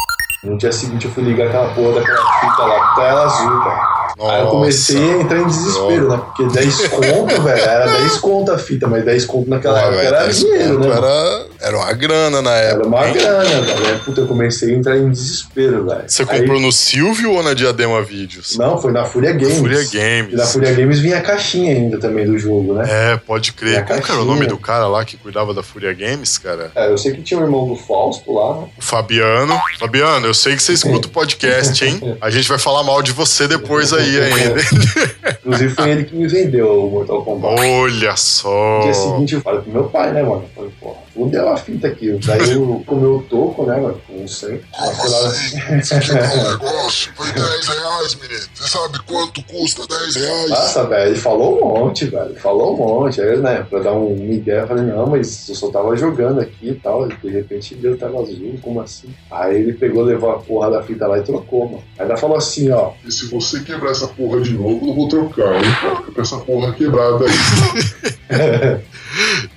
[0.47, 3.97] No dia seguinte eu fui ligar aquela porra daquela fita lá, tela azul, cara.
[4.19, 6.17] Aí eu comecei a entrar em desespero, né?
[6.25, 10.27] Porque 10 conto, velho, era 10 conto a fita, mas 10 conto naquela época era
[10.27, 10.88] dinheiro, né?
[10.89, 12.88] Era, era uma grana na Era época.
[12.88, 13.13] uma hein?
[13.13, 13.99] grana, velho.
[13.99, 16.03] Puta, eu comecei a entrar em desespero, velho.
[16.07, 18.57] Você Aí- comprou no Silvio ou na Diadema Vídeos?
[18.57, 19.60] Não, foi na Fúria Games.
[19.60, 20.33] Fúria E Games.
[20.33, 22.86] na Fúria Games vinha a caixinha ainda também do jogo, né?
[22.89, 23.86] É, pode E crer.
[23.86, 26.71] Qual que era o nome do cara lá que cuidava da Fúria Games, cara?
[26.73, 28.67] É, eu sei que tinha o irmão do Fausto lá, né?
[28.79, 29.53] O Fabiano.
[29.79, 32.00] Fabiano, eu sei que você escuta o podcast, hein?
[32.21, 34.62] A gente vai falar mal de você depois aí ainda.
[35.41, 37.60] Inclusive foi ele que me vendeu o Mortal Kombat.
[37.62, 38.82] Olha No só.
[38.84, 40.43] dia seguinte eu falei pro meu pai, né, mano?
[40.43, 42.19] Eu falei, porra, fudeu a fita aqui.
[42.26, 44.00] Daí eu comeu o toco, né, mano?
[44.08, 44.62] Com 100.
[44.80, 47.12] Mas foi lá- Você quer um negócio?
[47.15, 48.47] Foi 10 reais, menino.
[48.54, 50.50] Você sabe quanto custa 10 reais?
[50.50, 52.36] Nossa, velho, ele falou um monte, velho.
[52.36, 53.21] Falou um monte.
[53.21, 56.69] Aí, né, pra dar um migué, eu falei, não, mas eu só tava jogando aqui
[56.69, 57.10] e tal.
[57.10, 59.08] E de repente deu tela azul, como assim?
[59.32, 61.84] Aí ele pegou, levou a porra da fita lá e trocou, mano.
[61.99, 62.91] Aí ela falou assim, ó.
[63.06, 65.63] E se você quebrar essa porra de novo, eu não vou trocar, hein?
[65.99, 68.82] Fica com essa porra quebrada aí.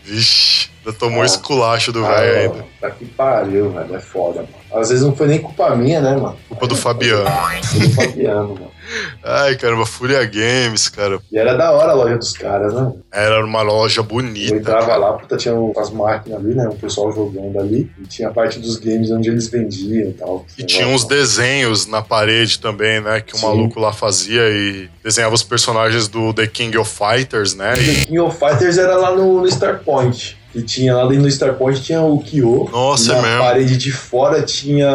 [0.04, 1.26] Vixe, ainda tomou Ah.
[1.26, 2.64] esculacho do ah, velho ainda.
[2.80, 3.94] Tá que pariu, velho.
[3.94, 4.82] É foda, mano.
[4.82, 6.36] Às vezes não foi nem culpa minha, né, mano?
[6.48, 7.28] Culpa do Fabiano.
[7.62, 8.69] Foi do Fabiano, mano.
[9.22, 11.18] Ai, caramba, Fúria Games, cara.
[11.30, 12.92] E era da hora a loja dos caras, né?
[13.12, 14.54] Era uma loja Eu bonita.
[14.54, 16.68] entrava lá, puta, tinha as máquinas ali, né?
[16.68, 17.90] O pessoal jogando ali.
[18.00, 20.44] E tinha a parte dos games onde eles vendiam e tal.
[20.58, 23.20] E tinha uns desenhos na parede também, né?
[23.20, 23.46] Que o Sim.
[23.46, 27.74] maluco lá fazia e desenhava os personagens do The King of Fighters, né?
[27.76, 30.39] The King of Fighters era lá no, no Star Point.
[30.54, 32.68] E tinha lá dentro do Star Point tinha o Kyo.
[32.72, 33.38] Nossa, e é na mesmo.
[33.38, 34.90] parede de fora tinha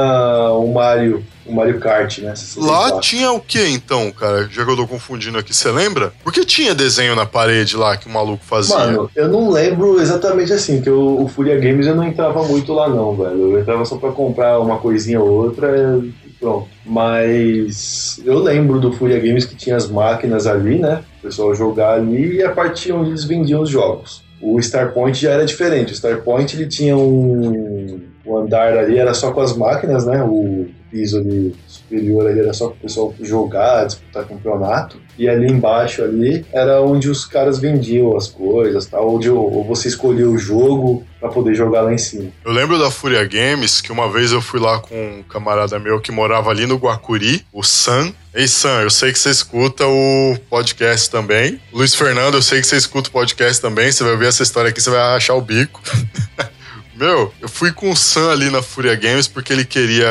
[0.54, 1.24] o Mario.
[1.46, 2.34] O Mario Kart, né?
[2.58, 4.50] Lá tinha o que então, cara?
[4.52, 6.12] Já que eu tô confundindo aqui, você lembra?
[6.24, 8.76] Porque tinha desenho na parede lá que o maluco fazia.
[8.76, 12.74] Mano, eu não lembro exatamente assim, que o, o Furia Games eu não entrava muito
[12.74, 13.52] lá não, velho.
[13.52, 16.68] Eu entrava só pra comprar uma coisinha ou outra e pronto.
[16.84, 21.04] Mas eu lembro do Furia Games que tinha as máquinas ali, né?
[21.20, 24.25] O pessoal jogar ali e a parte onde eles vendiam os jogos.
[24.46, 25.92] O Star Point já era diferente.
[25.92, 30.22] O Star Point ele tinha um, um andar ali, era só com as máquinas, né?
[30.24, 34.98] O piso ali superior ali era só pro pessoal jogar, disputar campeonato.
[35.18, 39.90] E ali embaixo ali era onde os caras vendiam as coisas, tal, onde ou, você
[39.90, 42.32] escolhia o jogo pra poder jogar lá em cima.
[42.46, 46.00] Eu lembro da Fúria Games que uma vez eu fui lá com um camarada meu
[46.00, 48.14] que morava ali no Guacuri, o Sam.
[48.34, 51.60] Ei, Sam, eu sei que você escuta o podcast também.
[51.74, 53.92] Luiz Fernando, eu sei que você escuta o podcast também.
[53.92, 55.82] Você vai ouvir essa história aqui, você vai achar o bico.
[56.96, 60.08] Meu, eu fui com o Sam ali na Fúria Games porque ele queria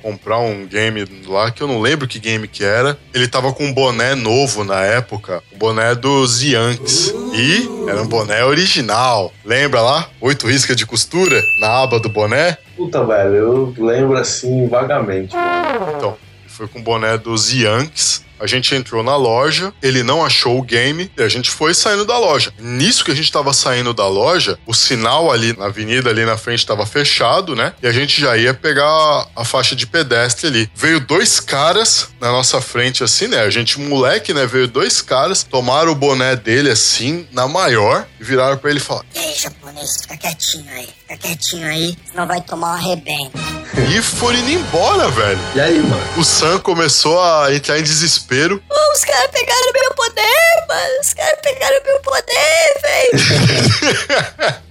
[0.00, 2.96] comprar um game lá que eu não lembro que game que era.
[3.12, 7.12] Ele tava com um boné novo na época, um boné dos Yankees.
[7.34, 9.32] E era um boné original.
[9.44, 10.08] Lembra lá?
[10.20, 12.56] Oito riscas de costura na aba do boné?
[12.76, 15.34] Puta, velho, eu lembro assim vagamente.
[15.34, 15.94] mano.
[15.96, 18.24] Então, ele foi com o boné dos Yankees.
[18.40, 22.06] A gente entrou na loja, ele não achou o game e a gente foi saindo
[22.06, 22.52] da loja.
[22.58, 26.38] Nisso que a gente tava saindo da loja, o sinal ali na avenida, ali na
[26.38, 27.74] frente, tava fechado, né?
[27.82, 30.70] E a gente já ia pegar a faixa de pedestre ali.
[30.74, 33.40] Veio dois caras na nossa frente, assim, né?
[33.40, 34.46] A gente, moleque, né?
[34.46, 38.82] Veio dois caras, tomaram o boné dele assim, na maior, e viraram pra ele e
[38.82, 40.88] falaram: E aí, japonês, fica quietinho aí.
[41.02, 43.32] Fica quietinho aí, senão vai tomar um arrebento.
[43.94, 45.40] e foram indo embora, velho.
[45.54, 46.02] E aí, mano?
[46.16, 48.29] O Sam começou a entrar em desespero.
[48.70, 51.00] Oh, os caras pegaram meu poder, mano.
[51.02, 54.60] Os caras pegaram meu poder, velho.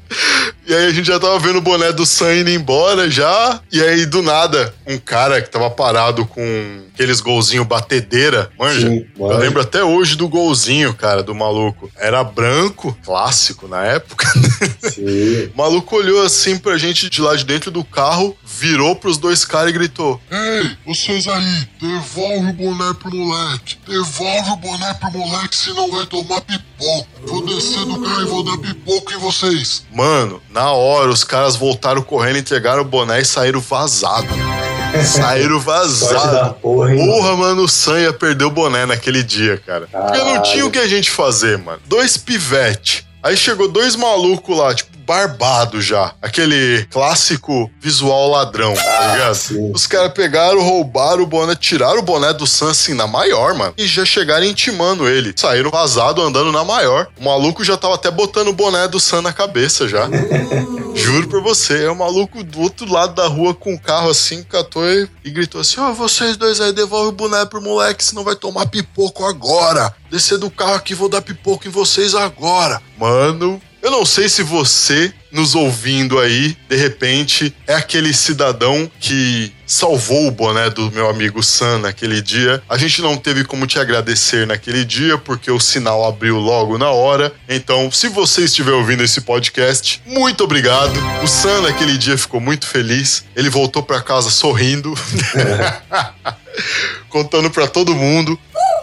[0.66, 3.60] E aí a gente já tava vendo o boné do Sam indo embora já.
[3.72, 8.88] E aí, do nada, um cara que tava parado com aqueles golzinho batedeira, manja?
[8.88, 11.92] Sim, Eu lembro até hoje do golzinho, cara, do maluco.
[11.96, 14.28] Era branco, clássico na época.
[14.92, 15.52] Sim.
[15.54, 19.46] O maluco olhou assim pra gente de lá de dentro do carro, virou pros dois
[19.46, 23.78] caras e gritou: Ei, vocês aí, devolve o boné pro moleque.
[23.88, 27.08] Devolve o boné pro moleque, senão vai tomar pipoco.
[27.26, 29.86] Vou descer do carro e vou dar pipoco em vocês.
[29.94, 34.30] Mano, na hora os caras voltaram correndo, entregaram o boné e saíram vazados.
[35.06, 36.58] Saíram vazados.
[36.64, 37.06] porra, hein?
[37.06, 39.82] Porra, mano, o Sam ia perder o boné naquele dia, cara.
[39.86, 40.42] Porque não Caralho.
[40.42, 41.80] tinha o que a gente fazer, mano.
[41.86, 43.06] Dois pivete.
[43.22, 46.14] Aí chegou dois malucos lá, tipo, barbado já.
[46.22, 49.36] Aquele clássico visual ladrão, tá ligado?
[49.36, 49.72] sim.
[49.74, 53.74] Os caras pegaram, roubaram o boné, tiraram o boné do Sam assim na maior, mano.
[53.76, 55.34] E já chegaram intimando ele.
[55.36, 57.08] Saíram vazado andando na maior.
[57.20, 60.08] O maluco já tava até botando o boné do Sam na cabeça já.
[60.96, 64.44] Juro pra você, é o maluco do outro lado da rua com o carro assim,
[64.44, 68.24] catou e, e gritou assim: Ó, vocês dois aí, devolve o boné pro moleque, senão
[68.24, 69.94] vai tomar pipoco agora.
[70.10, 72.82] Descer do carro aqui, vou dar pipoco em vocês agora.
[72.98, 79.52] Mano, eu não sei se você, nos ouvindo aí, de repente, é aquele cidadão que
[79.66, 82.62] salvou o boné do meu amigo Sam naquele dia.
[82.68, 86.90] A gente não teve como te agradecer naquele dia, porque o sinal abriu logo na
[86.90, 87.32] hora.
[87.48, 91.00] Então, se você estiver ouvindo esse podcast, muito obrigado.
[91.24, 93.24] O Sam naquele dia ficou muito feliz.
[93.36, 94.94] Ele voltou pra casa sorrindo.
[97.10, 98.38] Contando pra todo mundo.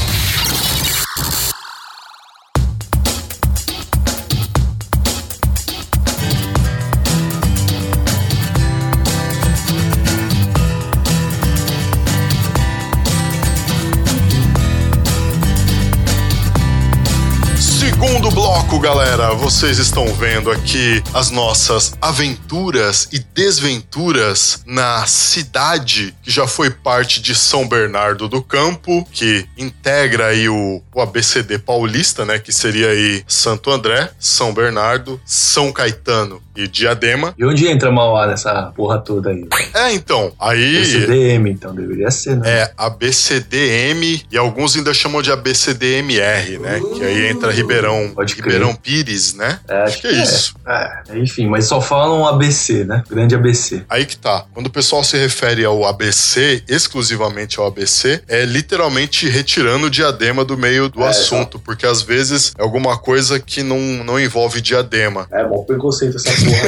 [18.65, 26.47] Bloco, galera, vocês estão vendo aqui as nossas aventuras e desventuras na cidade que já
[26.47, 32.39] foi parte de São Bernardo do Campo, que integra aí o, o ABCD paulista, né?
[32.39, 37.35] Que seria aí Santo André, São Bernardo, São Caetano e Diadema.
[37.37, 39.47] E onde entra Mauá nessa porra toda aí?
[39.73, 40.85] É, então, aí.
[40.85, 42.49] CDM, então deveria ser, né?
[42.49, 46.81] É ABCDM e alguns ainda chamam de ABCDMR, né?
[46.95, 48.54] Que aí entra Ribeirão, Pode crer.
[48.55, 49.59] Ribeirão Pires, né?
[49.67, 50.55] É, Acho que é isso.
[50.67, 53.03] É, enfim, mas só falam ABC, né?
[53.09, 53.83] Grande ABC.
[53.89, 54.45] Aí que tá.
[54.53, 60.43] Quando o pessoal se refere ao ABC, exclusivamente ao ABC, é literalmente retirando o diadema
[60.45, 64.61] do meio do É, assunto, porque às vezes é alguma coisa que não, não envolve
[64.61, 65.27] diadema.
[65.31, 66.63] É, bom preconceito essa porra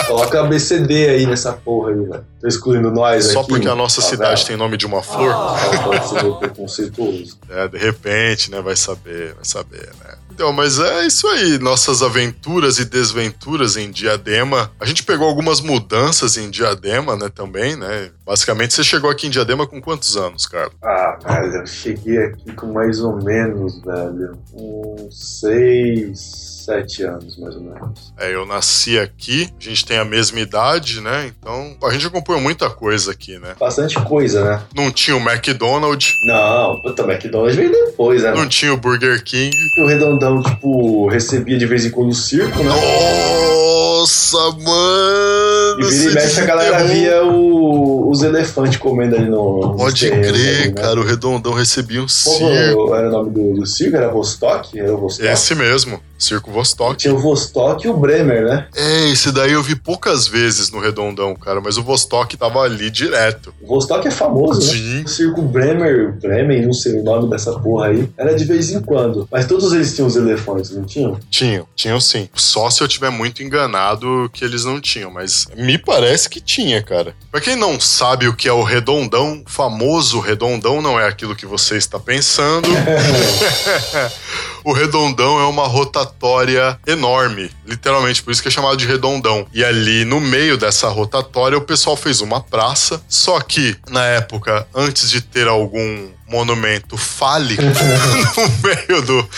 [0.00, 0.04] aí.
[0.06, 2.24] Coloca ABCD aí nessa porra aí, velho.
[2.40, 3.48] Tô excluindo nós Só aqui.
[3.50, 4.46] porque a nossa Tá cidade vendo?
[4.48, 7.38] tem nome de uma flor, Ah, Pode ser preconceituoso.
[7.48, 7.68] né?
[7.72, 8.60] De repente, né?
[8.60, 10.14] Vai saber, vai saber, né?
[10.34, 14.72] Então, mas é isso aí, nossas aventuras e desventuras em Diadema.
[14.80, 18.10] A gente pegou algumas mudanças em Diadema, né, também, né?
[18.24, 20.70] Basicamente, você chegou aqui em Diadema com quantos anos, cara?
[20.82, 26.20] Ah, velho, eu cheguei aqui com mais ou menos, velho, uns seis,
[26.64, 28.12] sete anos, mais ou menos.
[28.18, 31.26] É, eu nasci aqui, a gente tem a mesma idade, né?
[31.36, 33.54] Então, a gente acompanhou muita coisa aqui, né?
[33.58, 34.62] Bastante coisa, né?
[34.74, 38.30] Não tinha o McDonald's, Não, puta, McDonald's veio depois, né?
[38.32, 39.56] não tinha o Burger King.
[39.80, 42.70] O Redondão, tipo, recebia de vez em quando o circo, né?
[42.70, 45.31] Nossa, mano!
[45.80, 49.74] E vira e mexe a galera via o- os elefantes comendo ali no.
[49.76, 50.82] Pode terrenos crer, ali, né?
[50.82, 52.94] cara, o Redondão recebia um circo.
[52.94, 53.96] era o nome do, do circo?
[53.96, 54.78] Era Vostok?
[54.78, 55.26] Era o Vostok?
[55.28, 56.96] Esse mesmo, Circo Vostok.
[56.96, 58.66] Tinha o Vostok e o Bremer, né?
[58.74, 62.90] É, esse daí eu vi poucas vezes no Redondão, cara, mas o Vostok tava ali
[62.90, 63.54] direto.
[63.60, 64.72] O Vostok é famoso, né?
[64.72, 65.02] Sim.
[65.04, 68.80] O circo Bremer, Bremen, não sei o nome dessa porra aí, era de vez em
[68.80, 69.28] quando.
[69.30, 71.18] Mas todos eles tinham os elefantes, não tinham?
[71.30, 72.28] Tinham, tinham sim.
[72.34, 76.82] Só se eu tiver muito enganado que eles não tinham, mas me parece que tinha,
[76.82, 77.14] cara.
[77.30, 81.46] Pra quem não sabe o que é o redondão, famoso redondão não é aquilo que
[81.46, 82.68] você está pensando.
[84.64, 89.46] o redondão é uma rotatória enorme, literalmente, por isso que é chamado de redondão.
[89.52, 94.66] E ali no meio dessa rotatória o pessoal fez uma praça, só que na época,
[94.74, 99.28] antes de ter algum monumento fálico no meio do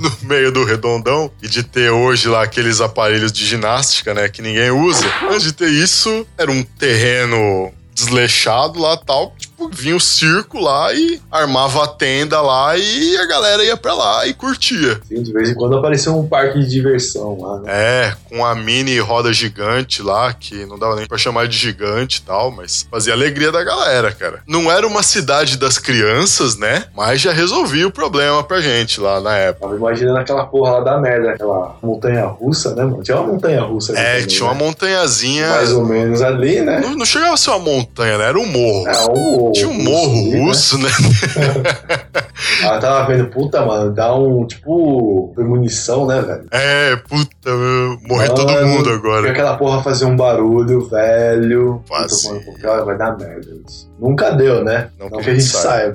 [0.00, 4.42] no meio do redondão e de ter hoje lá aqueles aparelhos de ginástica, né, que
[4.42, 5.06] ninguém usa.
[5.30, 10.92] Antes de ter isso, era um terreno desleixado lá tal, tipo, vinha o circo lá
[10.94, 15.00] e armava a tenda lá e a galera ia pra lá e curtia.
[15.06, 17.64] Sim, de vez em quando apareceu um parque de diversão lá, né?
[17.68, 22.18] É, com a mini roda gigante lá, que não dava nem pra chamar de gigante
[22.18, 24.40] e tal, mas fazia alegria da galera, cara.
[24.46, 26.84] Não era uma cidade das crianças, né?
[26.96, 29.66] Mas já resolvia o problema pra gente lá na época.
[29.66, 33.02] Tava imaginando aquela porra lá da merda, aquela montanha russa, né, mano?
[33.02, 34.60] Tinha uma montanha russa ali É, também, tinha uma né?
[34.64, 35.48] montanhazinha.
[35.50, 36.80] Mais ou menos ali, né?
[36.80, 38.24] Não, não chegava a ser uma montanha, né?
[38.28, 38.88] Era um morro.
[38.88, 40.38] É, um, Tinha um morro né?
[40.40, 40.88] russo, né?
[42.62, 46.46] Ela tava vendo, puta, mano, dá um, tipo, premonição, né, velho?
[46.50, 49.30] É, puta, meu, morrer Mano, todo mundo agora.
[49.30, 51.82] aquela porra fazer um barulho, velho.
[51.86, 53.89] Puta, mano, vai dar merda isso.
[54.00, 54.88] Nunca deu, né?
[54.98, 55.94] Não Não, que que a gente saiba.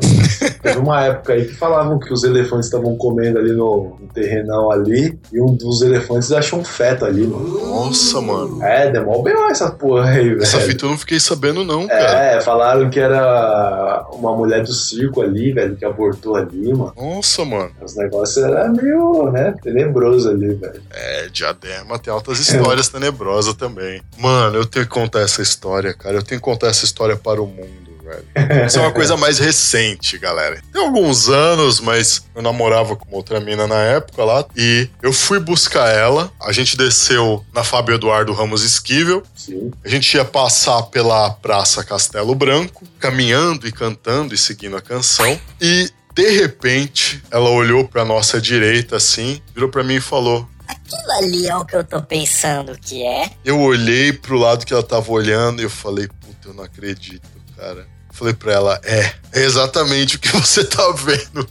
[0.62, 4.72] Teve uma época aí que falavam que os elefantes estavam comendo ali no, no terrenão
[4.72, 7.60] ali e um dos elefantes achou um feto ali, mano.
[7.68, 8.64] Nossa, mano.
[8.64, 10.44] É, demorou bem essa porra aí, velho.
[10.44, 12.24] Essa fita eu não fiquei sabendo, não, cara.
[12.24, 16.94] É, falaram que era uma mulher do circo ali, velho, que abortou ali, mano.
[16.96, 17.72] Nossa, mano.
[17.82, 20.82] Os negócios eram meio, né, tenebroso ali, velho.
[20.92, 24.02] É, Diadema tem altas histórias tenebrosas também.
[24.18, 26.18] Mano, eu tenho que contar essa história, cara.
[26.18, 28.66] Eu tenho que contar essa história para o mundo, velho.
[28.66, 30.62] Isso é uma coisa mais recente, galera.
[30.72, 34.46] Tem alguns anos, mas eu namorava com outra mina na época lá.
[34.56, 36.32] E eu fui buscar ela.
[36.42, 39.24] A gente desceu na Fábio Eduardo Ramos Esquivel.
[39.36, 39.72] Sim.
[39.84, 45.40] A gente ia passar pela Praça Castelo Branco, caminhando e cantando e seguindo a canção.
[45.60, 51.12] E de repente, ela olhou pra nossa direita assim, virou pra mim e falou: Aquilo
[51.20, 53.30] ali é o que eu tô pensando que é.
[53.44, 57.28] Eu olhei pro lado que ela tava olhando e eu falei, puta, eu não acredito,
[57.56, 57.88] cara.
[58.16, 61.46] Falei pra ela, é, é exatamente o que você tá vendo.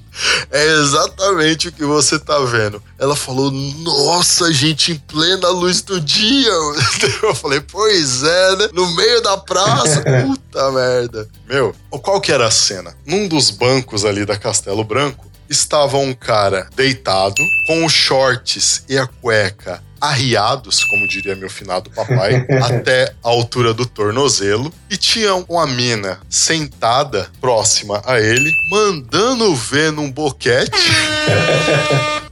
[0.50, 2.82] É exatamente o que você tá vendo.
[2.98, 6.52] Ela falou, nossa, gente, em plena luz do dia.
[7.22, 8.68] Eu falei, pois é, né?
[8.72, 10.02] No meio da praça.
[10.26, 11.28] Puta merda.
[11.46, 12.96] Meu, qual que era a cena?
[13.04, 18.96] Num dos bancos ali da Castelo Branco, estava um cara deitado, com os shorts e
[18.96, 25.34] a cueca arriados, como diria meu finado papai, até a altura do tornozelo, e tinha
[25.34, 30.70] uma mina sentada próxima a ele, mandando ver num boquete.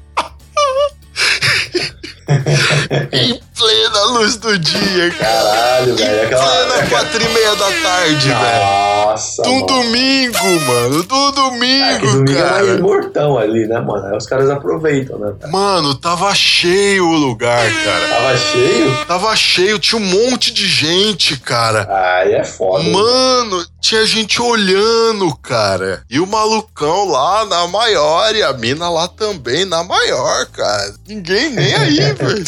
[3.62, 5.32] plena luz do dia, cara.
[5.42, 6.22] Caralho, velho.
[6.26, 6.42] Aquela.
[6.66, 8.64] plena quatro e meia da tarde, velho.
[9.06, 11.02] Nossa, Do domingo, mano.
[11.04, 12.78] Do Ah, que domingo, domingo é mais cara.
[12.78, 14.06] mortão ali, né, mano?
[14.06, 15.32] Aí os caras aproveitam, né?
[15.38, 15.52] cara?
[15.52, 18.08] Mano, tava cheio o lugar, cara.
[18.08, 19.04] Tava cheio?
[19.06, 21.86] Tava cheio, tinha um monte de gente, cara.
[22.20, 22.82] Aí é foda.
[22.84, 26.02] Mano, tinha gente olhando, cara.
[26.10, 30.94] E o malucão lá na maior e a mina lá também na maior, cara.
[31.06, 32.44] Ninguém nem aí, velho.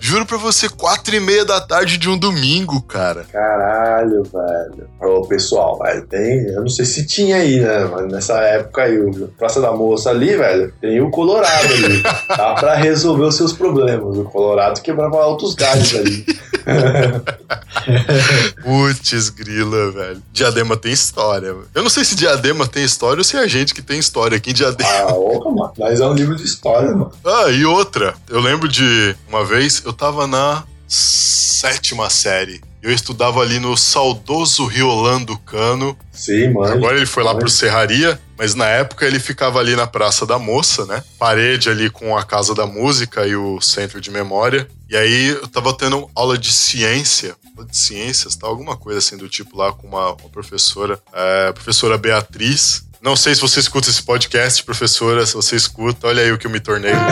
[0.00, 3.26] Juro pra você, quatro e meia da tarde de um domingo, cara.
[3.30, 4.88] Caralho, velho.
[4.98, 6.46] Ô, pessoal, velho, tem.
[6.48, 7.84] Eu não sei se tinha aí, né?
[7.84, 12.02] Mas nessa época aí, o Praça da Moça ali, velho, tem o Colorado ali.
[12.28, 14.16] Dá pra resolver os seus problemas.
[14.16, 16.24] O Colorado quebrava altos galhos ali.
[18.62, 20.22] Putz, grila, velho.
[20.32, 21.52] Diadema tem história.
[21.52, 21.66] velho.
[21.74, 24.36] Eu não sei se Diadema tem história ou se é a gente que tem história
[24.36, 24.90] aqui em Diadema.
[24.90, 25.72] Ah, opa, mano.
[25.78, 27.12] Mas é um livro de história, mano.
[27.24, 28.14] Ah, e outra.
[28.28, 32.60] Eu lembro de uma vez, eu tava na sétima série.
[32.82, 35.96] Eu estudava ali no saudoso Riolando Cano.
[36.12, 36.72] Sim, mano.
[36.72, 40.36] Agora ele foi lá pro Serraria, mas na época ele ficava ali na Praça da
[40.36, 41.02] Moça, né?
[41.16, 44.68] Parede ali com a Casa da Música e o Centro de Memória.
[44.90, 48.48] E aí eu tava tendo aula de ciência, aula de ciências, tá?
[48.48, 52.84] Alguma coisa assim do tipo lá com uma, uma professora, é, a professora Beatriz.
[53.02, 56.46] Não sei se você escuta esse podcast, professora, se você escuta, olha aí o que
[56.46, 56.92] eu me tornei.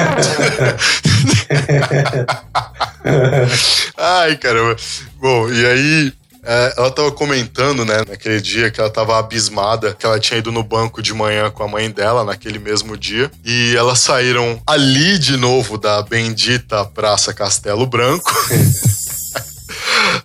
[3.98, 4.76] Ai, caramba.
[5.20, 6.12] Bom, e aí
[6.44, 10.52] é, ela tava comentando, né, naquele dia que ela tava abismada, que ela tinha ido
[10.52, 13.28] no banco de manhã com a mãe dela naquele mesmo dia.
[13.44, 18.32] E elas saíram ali de novo da bendita Praça Castelo Branco.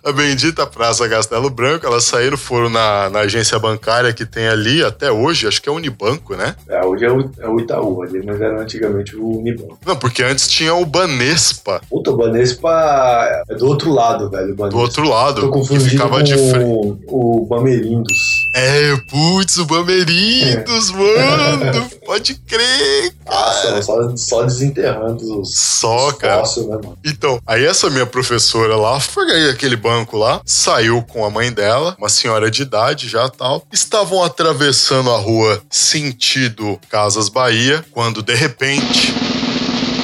[0.04, 4.82] A bendita Praça Castelo Branco, elas saíram, foram na, na agência bancária que tem ali
[4.82, 6.54] até hoje, acho que é Unibanco, né?
[6.68, 9.78] É, hoje é o, é o Itaú ali, mas era antigamente o Unibanco.
[9.84, 14.54] Não, porque antes tinha o Banespa Puta, o Banespa é do outro lado, velho.
[14.58, 17.04] O do outro Tô lado, que confundindo ficava com de frente.
[17.08, 18.35] o Bamerindos.
[18.58, 21.90] É, putz, o Bamerindos, mano.
[22.06, 23.82] Pode crer, Nossa, cara.
[23.82, 26.38] só, só desenterrando os, Só, os cara.
[26.38, 26.96] fósseis, né, mano?
[27.04, 31.94] Então, aí essa minha professora lá foi aquele banco lá, saiu com a mãe dela,
[31.98, 33.62] uma senhora de idade já tal.
[33.70, 39.12] Estavam atravessando a rua sentido Casas Bahia, quando de repente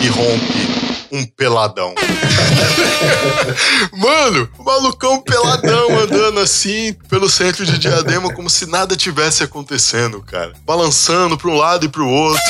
[0.03, 1.95] irrompe um peladão.
[3.97, 10.23] Mano, o malucão peladão andando assim pelo centro de Diadema como se nada tivesse acontecendo,
[10.23, 10.53] cara.
[10.65, 12.43] Balançando pra um lado e pro outro.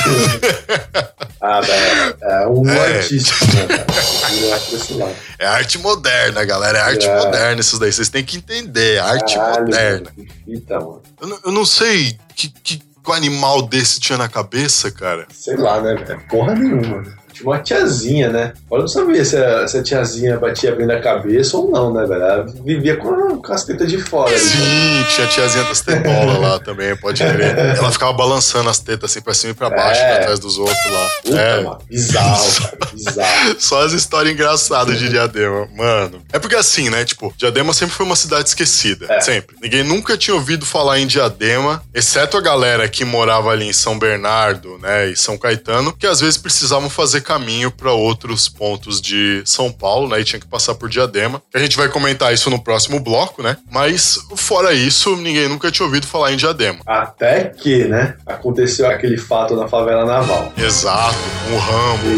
[1.41, 2.97] Ah, velho, é um É.
[2.97, 5.13] artista, né, cara?
[5.39, 6.77] É arte moderna, galera.
[6.77, 7.17] É arte É.
[7.17, 7.91] moderna isso daí.
[7.91, 8.95] Vocês têm que entender.
[8.95, 10.11] É arte Caralho, moderna.
[10.15, 11.01] mano, Que fita, mano.
[11.21, 15.27] Eu, não- eu não sei que, que, que animal desse tinha na cabeça, cara.
[15.33, 16.21] Sei lá, né, velho?
[16.29, 17.01] Porra nenhuma.
[17.01, 17.13] né?
[17.33, 18.53] Tinha uma tiazinha, né?
[18.71, 22.05] Eu não sabia se a, se a tiazinha batia bem na cabeça ou não, né,
[22.05, 22.21] velho?
[22.21, 24.31] Ela vivia com, com as tetas de fora.
[24.31, 24.37] né?
[24.37, 27.57] Sim, tinha a tiazinha das tetolas lá também, pode crer.
[27.77, 30.13] Ela ficava balançando as tetas assim pra cima e pra baixo, É.
[30.15, 31.09] pra trás dos outros lá.
[31.23, 31.61] Puta, é.
[31.63, 31.77] mano.
[31.89, 32.77] Bizarro, cara.
[32.93, 33.55] Bizarro.
[33.59, 36.21] Só as histórias engraçadas de Diadema, mano.
[36.31, 37.03] É porque assim, né?
[37.05, 39.07] Tipo, Diadema sempre foi uma cidade esquecida.
[39.09, 39.21] É.
[39.21, 39.55] Sempre.
[39.61, 43.97] Ninguém nunca tinha ouvido falar em Diadema, exceto a galera que morava ali em São
[43.97, 45.09] Bernardo, né?
[45.09, 50.07] E São Caetano, que às vezes precisavam fazer caminho pra outros pontos de São Paulo,
[50.09, 50.19] né?
[50.19, 51.41] E tinha que passar por Diadema.
[51.53, 53.57] A gente vai comentar isso no próximo bloco, né?
[53.71, 56.79] Mas fora isso, ninguém nunca tinha ouvido falar em Diadema.
[56.85, 60.51] Até que, né, aconteceu aquele fato na favela naval.
[60.57, 61.17] Exato,
[61.47, 62.09] com o Rambo.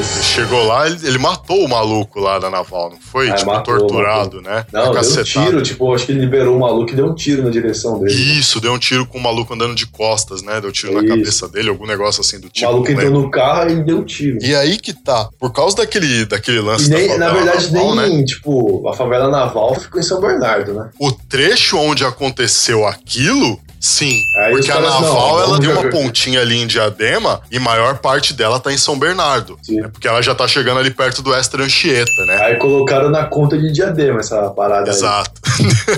[0.00, 0.22] Isso.
[0.24, 3.28] Chegou lá, ele, ele matou o maluco lá da naval, não foi?
[3.28, 4.64] É, tipo, matou, torturado, né?
[4.72, 7.42] Não, deu um tiro, tipo, acho que ele liberou o maluco e deu um tiro
[7.42, 8.12] na direção dele.
[8.12, 10.60] Isso, deu um tiro com o maluco andando de costas, né?
[10.60, 11.08] Deu tiro na Isso.
[11.08, 12.66] cabeça dele, algum negócio assim do O tipo.
[12.66, 14.38] maluco não entrou no carro e deu um tiro.
[14.42, 17.94] E aí que tá, por causa daquele, daquele lance E nem, da na verdade, naval,
[17.96, 18.24] nem, né?
[18.24, 20.90] tipo, a favela naval ficou em São Bernardo, né?
[20.98, 24.20] O trecho onde aconteceu aquilo, sim.
[24.38, 28.32] Aí porque a naval, não, ela tem uma pontinha ali em Diadema e maior parte
[28.32, 29.58] dela tá em São Bernardo.
[29.68, 29.88] Né?
[29.92, 32.36] Porque ela já tá chegando ali perto do Extra Anchieta, né?
[32.42, 34.90] Aí colocaram na conta de diadema essa parada.
[34.90, 35.40] Exato.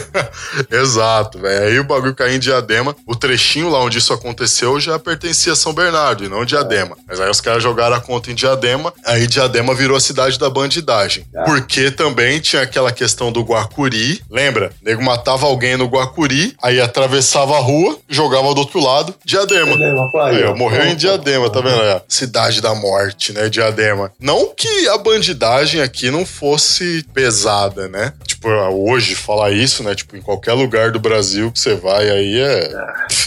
[0.71, 1.65] Exato, velho.
[1.65, 2.95] Aí o bagulho caiu em Diadema.
[3.07, 6.97] O trechinho lá onde isso aconteceu já pertencia a São Bernardo e não Diadema.
[7.07, 8.93] Mas aí os caras jogaram a conta em Diadema.
[9.07, 11.25] Aí Diadema virou a cidade da bandidagem.
[11.35, 11.45] Ah.
[11.45, 14.21] Porque também tinha aquela questão do Guacuri.
[14.31, 14.73] Lembra?
[14.83, 19.77] O nego matava alguém no Guacuri, aí atravessava a rua, jogava do outro lado, Diadema.
[19.77, 20.95] Diadema, Aí, ó, morreu em.
[20.95, 22.03] Diadema, tá vendo?
[22.09, 23.49] Cidade da morte, né?
[23.49, 24.13] Diadema.
[24.21, 28.13] Não que a bandidagem aqui não fosse pesada, né?
[28.27, 29.95] Tipo, hoje falar isso, né?
[29.95, 32.71] Tipo, em qualquer lugar do Brasil que você vai aí é.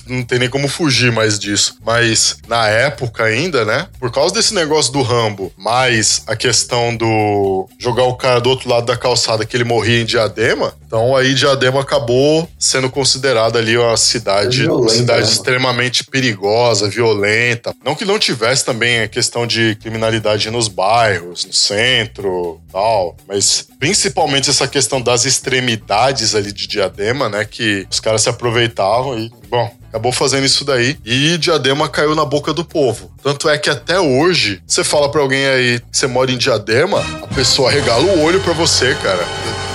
[0.08, 1.78] Não tem nem como fugir mais disso.
[1.86, 3.88] Mas na época ainda, né?
[4.00, 8.70] Por causa desse negócio do Rambo, mais a questão do jogar o cara do outro
[8.70, 13.78] lado da calçada que ele morria em Diadema, então aí Diadema acabou sendo considerada ali
[13.78, 17.76] uma cidade, Violenta, uma cidade né, extremamente perigosa, violenta.
[17.84, 23.68] Não que não tivesse também a questão de criminalidade nos bairros, no centro, tal, mas
[23.78, 29.32] principalmente essa questão das extremidades ali de Diadema, né, que os caras se aproveitavam e,
[29.50, 33.10] bom, acabou fazendo isso daí e Diadema caiu na boca do povo.
[33.24, 37.00] Tanto é que até hoje, você fala pra alguém aí que você mora em Diadema,
[37.24, 39.24] a pessoa regala o olho pra você, cara.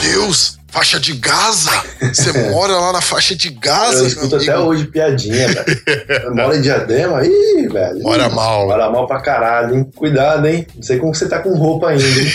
[0.02, 0.58] Meu Deus!
[0.68, 1.82] Faixa de Gaza!
[2.12, 6.34] Você mora lá na faixa de Gaza, Eu escuto até hoje piadinha, velho.
[6.34, 7.26] Mora em Diadema?
[7.26, 8.02] Ih, velho.
[8.02, 8.66] Mora mal.
[8.66, 9.90] Mora mal pra caralho, hein?
[9.96, 10.66] Cuidado, hein?
[10.74, 12.32] Não sei como você tá com roupa ainda, hein?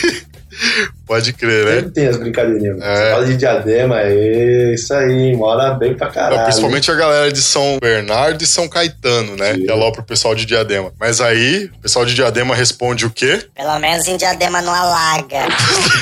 [1.07, 1.75] Pode crer, né?
[1.75, 2.81] Sempre tem as brincadeirinhas.
[2.81, 2.95] É.
[2.95, 6.35] Você fala de diadema, é isso aí, mora bem pra caralho.
[6.37, 9.53] Não, principalmente a galera de São Bernardo e São Caetano, né?
[9.53, 9.65] Sim.
[9.65, 10.91] Que é lá pro pessoal de Diadema.
[10.99, 13.41] Mas aí, o pessoal de Diadema responde o quê?
[13.55, 15.47] Pelo menos em diadema não alaga.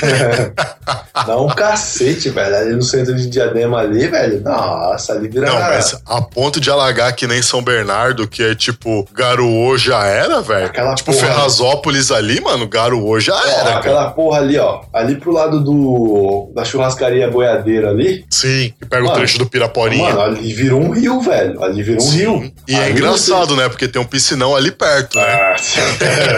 [1.25, 2.55] Dá um cacete, velho.
[2.55, 4.41] Ali no centro de diadema ali, velho.
[4.41, 5.47] Nossa, ali vira.
[5.47, 10.05] Não, mas a ponto de alagar que nem São Bernardo, que é tipo, Garoô já
[10.05, 10.65] era, velho.
[10.65, 11.25] Aquela Tipo, porra.
[11.27, 13.77] Ferrazópolis ali, mano, Garoô já Ó, era, cara.
[13.77, 14.81] aquela porra ali, ó.
[14.95, 16.51] Ali pro lado do.
[16.55, 18.23] da churrascaria boiadeira ali.
[18.29, 20.03] Sim, que pega o Mano, trecho do Piraporinha.
[20.13, 21.61] Mano, ali virou um rio, velho.
[21.63, 22.17] Ali virou um Sim.
[22.17, 22.51] rio.
[22.67, 23.67] E é Ali engraçado, né?
[23.67, 25.55] Porque tem um piscinão ali perto, né?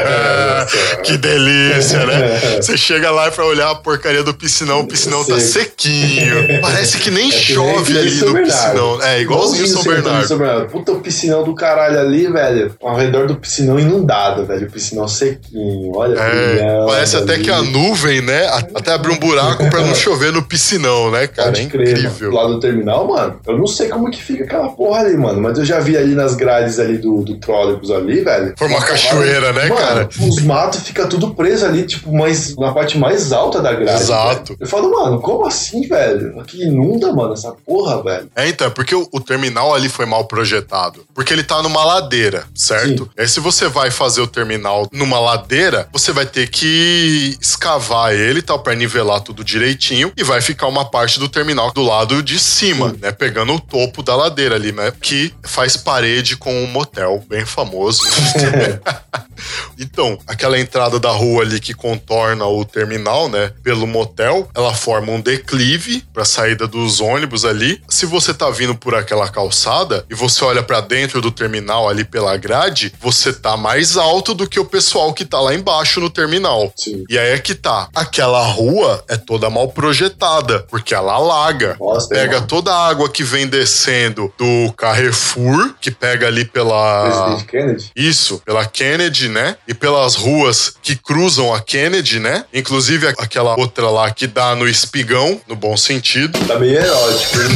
[0.06, 0.66] Ah,
[1.04, 2.40] que delícia, né?
[2.62, 6.36] Você chega lá pra olhar a porcaria do piscinão, o piscinão tá sequinho.
[6.62, 8.44] Parece que nem É que chove ali no Bernardo.
[8.46, 9.02] piscinão.
[9.04, 10.28] É, igualzinho no São Bernardo.
[10.28, 10.68] São Bernardo.
[10.72, 12.76] Puta, o piscinão do caralho ali, velho.
[12.82, 14.68] Ao redor do piscinão inundado, velho.
[14.68, 15.92] O piscinão sequinho.
[15.96, 17.44] Olha, É, parece até ali.
[17.44, 18.47] que a nuvem, né?
[18.48, 21.50] Até abrir um buraco pra não chover no piscinão, né, cara?
[21.50, 22.32] Pode É incrível.
[22.32, 25.42] Lá do terminal, mano, eu não sei como que fica aquela porra ali, mano.
[25.42, 28.54] Mas eu já vi ali nas grades ali do, do trólebus ali, velho.
[28.58, 30.10] Foi uma cachoeira, né, Mano, cara?
[30.20, 34.02] Os matos ficam tudo preso ali, tipo, mais, na parte mais alta da grade.
[34.02, 34.54] Exato.
[34.54, 34.58] velho.
[34.60, 36.40] Eu falo, mano, como assim, velho?
[36.40, 38.30] Aqui inunda, mano, essa porra, velho.
[38.36, 41.06] É, então, é porque o, o terminal ali foi mal projetado.
[41.14, 43.04] Porque ele tá numa ladeira, certo?
[43.04, 43.10] Sim.
[43.18, 48.37] Aí se você vai fazer o terminal numa ladeira, você vai ter que escavar ele
[48.40, 50.12] e tal, pra nivelar tudo direitinho.
[50.18, 53.12] E vai ficar uma parte do terminal do lado de cima, né?
[53.12, 54.92] Pegando o topo da ladeira ali, né?
[55.02, 58.02] Que faz parede com um motel bem famoso.
[59.80, 65.12] Então, aquela entrada da rua ali que contorna o terminal, né, pelo motel, ela forma
[65.12, 67.82] um declive para saída dos ônibus ali.
[67.88, 72.04] Se você tá vindo por aquela calçada e você olha para dentro do terminal ali
[72.04, 76.10] pela grade, você tá mais alto do que o pessoal que tá lá embaixo no
[76.10, 76.72] terminal.
[76.76, 77.04] Sim.
[77.10, 77.90] E aí é que tá.
[77.94, 81.76] Aquela rua é toda mal projetada, porque ela alaga.
[81.80, 87.04] Nossa, pega uma- toda a água que vem descendo do Carrefour, que pega ali pela
[87.10, 87.92] Presidente Kennedy.
[87.96, 89.56] isso, pela Kennedy, né?
[89.68, 92.46] E pelas ruas que cruzam a Kennedy, né?
[92.54, 97.48] Inclusive aquela outra lá que dá no espigão, no bom sentido, Tá meio erótico, hein?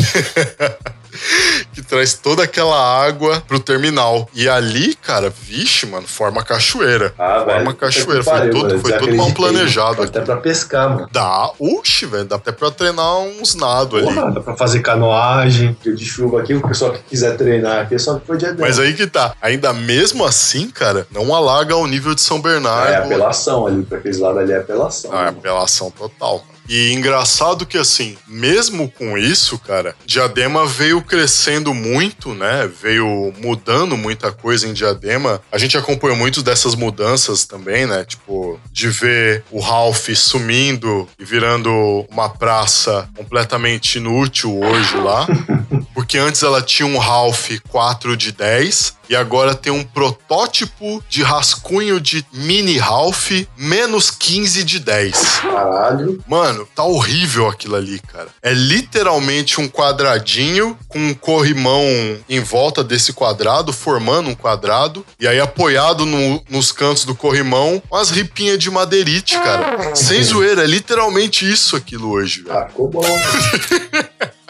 [1.74, 4.30] que traz toda aquela água pro terminal.
[4.34, 7.13] E ali, cara, vixe, mano, forma cachoeira.
[7.17, 7.51] Ah, velho.
[7.51, 8.24] forma cachoeira.
[8.24, 10.03] puta que Foi pariu, tudo, mano, foi tudo mal planejado.
[10.03, 11.09] Até pra pescar, mano.
[11.11, 14.13] Dá, uxe, velho, dá até pra treinar uns nado ali.
[14.34, 17.99] Dá pra fazer canoagem, dia de chuva aqui, o pessoal que quiser treinar aqui, é
[17.99, 19.34] só que foi dia Mas aí que tá.
[19.41, 22.91] Ainda mesmo assim, cara, não alaga ao nível de São Bernardo.
[22.91, 25.11] É apelação ali, pra aqueles lados ali é apelação.
[25.13, 26.43] Ah, é apelação total.
[26.74, 32.65] E engraçado que, assim, mesmo com isso, cara, Diadema veio crescendo muito, né?
[32.82, 35.41] Veio mudando muita coisa em Diadema.
[35.51, 38.05] A gente acompanhou muitas dessas mudanças também, né?
[38.05, 45.28] Tipo, de ver o Ralph sumindo e virando uma praça completamente inútil hoje lá.
[45.93, 51.22] Porque antes ela tinha um Ralph 4 de 10 e agora tem um protótipo de
[51.22, 55.39] rascunho de mini Ralph menos 15 de 10.
[55.41, 56.24] Caralho.
[56.26, 58.30] Mano, tá horrível aquilo ali, cara.
[58.41, 61.84] É literalmente um quadradinho com um corrimão
[62.30, 67.84] em volta desse quadrado, formando um quadrado, e aí apoiado no- nos cantos do corrimão,
[67.91, 69.93] umas ripinhas de madeirite, cara.
[69.93, 72.57] Sem zoeira, é literalmente isso aquilo hoje, velho.
[72.57, 73.01] Ah, ficou bom.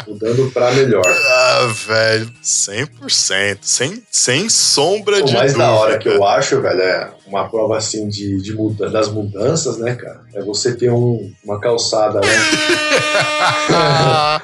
[0.08, 1.04] Mudando pra melhor.
[1.06, 5.72] Ah, velho, 100%, sem, sem sombra O de mais dúvida.
[5.72, 9.78] da hora que eu acho, velho, é uma prova assim de, de muda das mudanças,
[9.78, 10.22] né, cara?
[10.36, 12.28] É você ter um, uma calçada, né?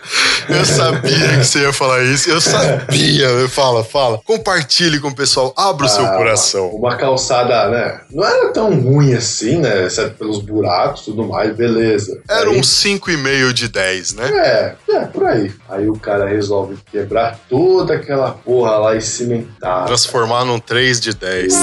[0.49, 2.29] Eu sabia que você ia falar isso.
[2.29, 3.49] Eu sabia.
[3.49, 4.21] Fala, fala.
[4.23, 5.53] Compartilhe com o pessoal.
[5.57, 6.69] Abra o seu Ah, coração.
[6.69, 7.99] Uma calçada, né?
[8.09, 9.85] Não era tão ruim assim, né?
[9.85, 12.21] Exceto pelos buracos e tudo mais, beleza.
[12.29, 14.29] Era Aí- um 5,5 de 10, né?
[14.29, 15.51] É, é, por aí.
[15.67, 19.85] Aí o cara resolve quebrar toda aquela porra lá e cimentar.
[19.85, 21.53] Transformar num 3 de 10.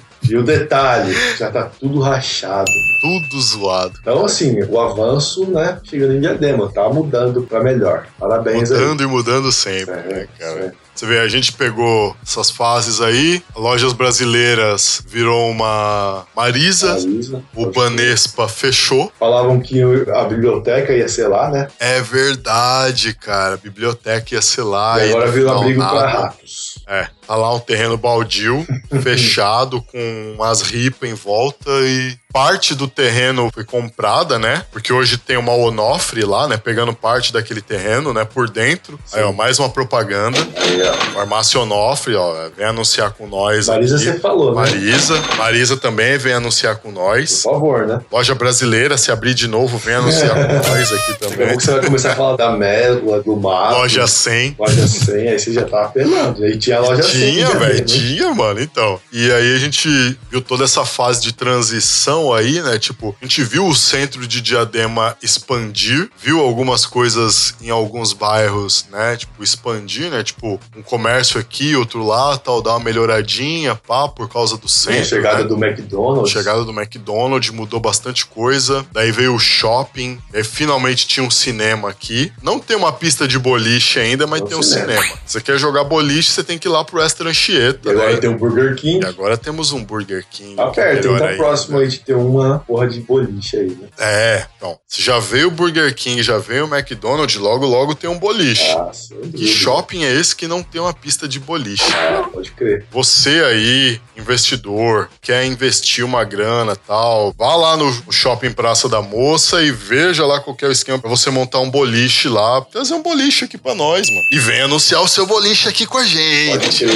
[0.28, 2.70] E o detalhe, já tá tudo rachado.
[3.00, 3.94] Tudo zoado.
[4.00, 8.06] Então, assim, o avanço, né, chegando em diadema, tá mudando pra melhor.
[8.18, 10.08] Parabéns Mudando e mudando sempre, aí.
[10.08, 10.60] né, cara?
[10.60, 17.42] É, Você vê, a gente pegou essas fases aí, lojas brasileiras virou uma Marisa, Marisa,
[17.54, 19.12] o Banespa fechou.
[19.18, 21.68] Falavam que a biblioteca ia ser lá, né?
[21.78, 23.54] É verdade, cara.
[23.54, 25.04] A biblioteca ia ser lá.
[25.04, 26.78] e agora no virou abrigo pra ratos.
[26.88, 28.66] É, tá lá um terreno baldio,
[29.02, 34.64] fechado, com umas ripas em volta e parte do terreno foi comprada, né?
[34.70, 36.58] Porque hoje tem uma Onofre lá, né?
[36.58, 38.26] Pegando parte daquele terreno, né?
[38.26, 39.00] Por dentro.
[39.10, 40.38] Aí, ó, mais uma propaganda.
[40.56, 40.92] Aí, ó.
[41.14, 44.04] Farmácia Onofre, ó, vem anunciar com nós Marisa, aqui.
[44.04, 44.60] você falou, né?
[44.60, 45.18] Marisa.
[45.38, 47.42] Marisa também vem anunciar com Por nós.
[47.42, 48.00] favor, né?
[48.12, 51.46] Loja brasileira, se abrir de novo, vem anunciar com nós aqui Daqui a também.
[51.48, 53.78] pouco você vai começar a falar da Mésula, do Mato.
[53.78, 54.56] Loja 100.
[54.58, 56.44] Loja 100, aí você já tava apelando.
[56.44, 57.15] Aí tinha a loja 100.
[57.18, 57.80] Tinha, velho, né?
[57.84, 59.00] tinha, mano, então.
[59.12, 59.88] E aí a gente
[60.30, 62.78] viu toda essa fase de transição aí, né?
[62.78, 68.86] Tipo, a gente viu o centro de Diadema expandir, viu algumas coisas em alguns bairros,
[68.90, 69.16] né?
[69.16, 70.22] Tipo, expandir, né?
[70.22, 75.00] Tipo, um comércio aqui, outro lá, tal, dar uma melhoradinha, pá, por causa do centro.
[75.00, 75.44] a chegada né?
[75.44, 76.30] do McDonald's.
[76.32, 78.84] Chegada do McDonald's mudou bastante coisa.
[78.92, 80.18] Daí veio o shopping.
[80.32, 82.32] Daí finalmente tinha um cinema aqui.
[82.42, 85.02] Não tem uma pista de boliche ainda, mas Tem um tem um cinema.
[85.02, 85.18] cinema.
[85.24, 87.90] Você quer jogar boliche, você tem que ir lá pro E Anchieta.
[87.90, 88.16] agora né?
[88.18, 89.04] tem o Burger King.
[89.04, 90.56] E agora temos um Burger King.
[90.56, 91.36] Tá perto, tá ainda.
[91.36, 93.88] próximo aí de ter uma porra de boliche aí, né?
[93.98, 94.78] É, então.
[94.88, 98.70] Se já veio o Burger King, já veio o McDonald's, logo, logo tem um boliche.
[98.72, 98.90] Ah,
[99.34, 101.84] Que shopping é esse que não tem uma pista de boliche?
[101.92, 102.84] Ah, pode crer.
[102.90, 109.62] Você aí, investidor, quer investir uma grana tal, vá lá no shopping Praça da Moça
[109.62, 112.94] e veja lá qual que é o esquema pra você montar um boliche lá, trazer
[112.94, 114.22] um boliche aqui pra nós, mano.
[114.32, 116.84] E vem anunciar o seu boliche aqui com a Pode gente.
[116.84, 116.95] crer,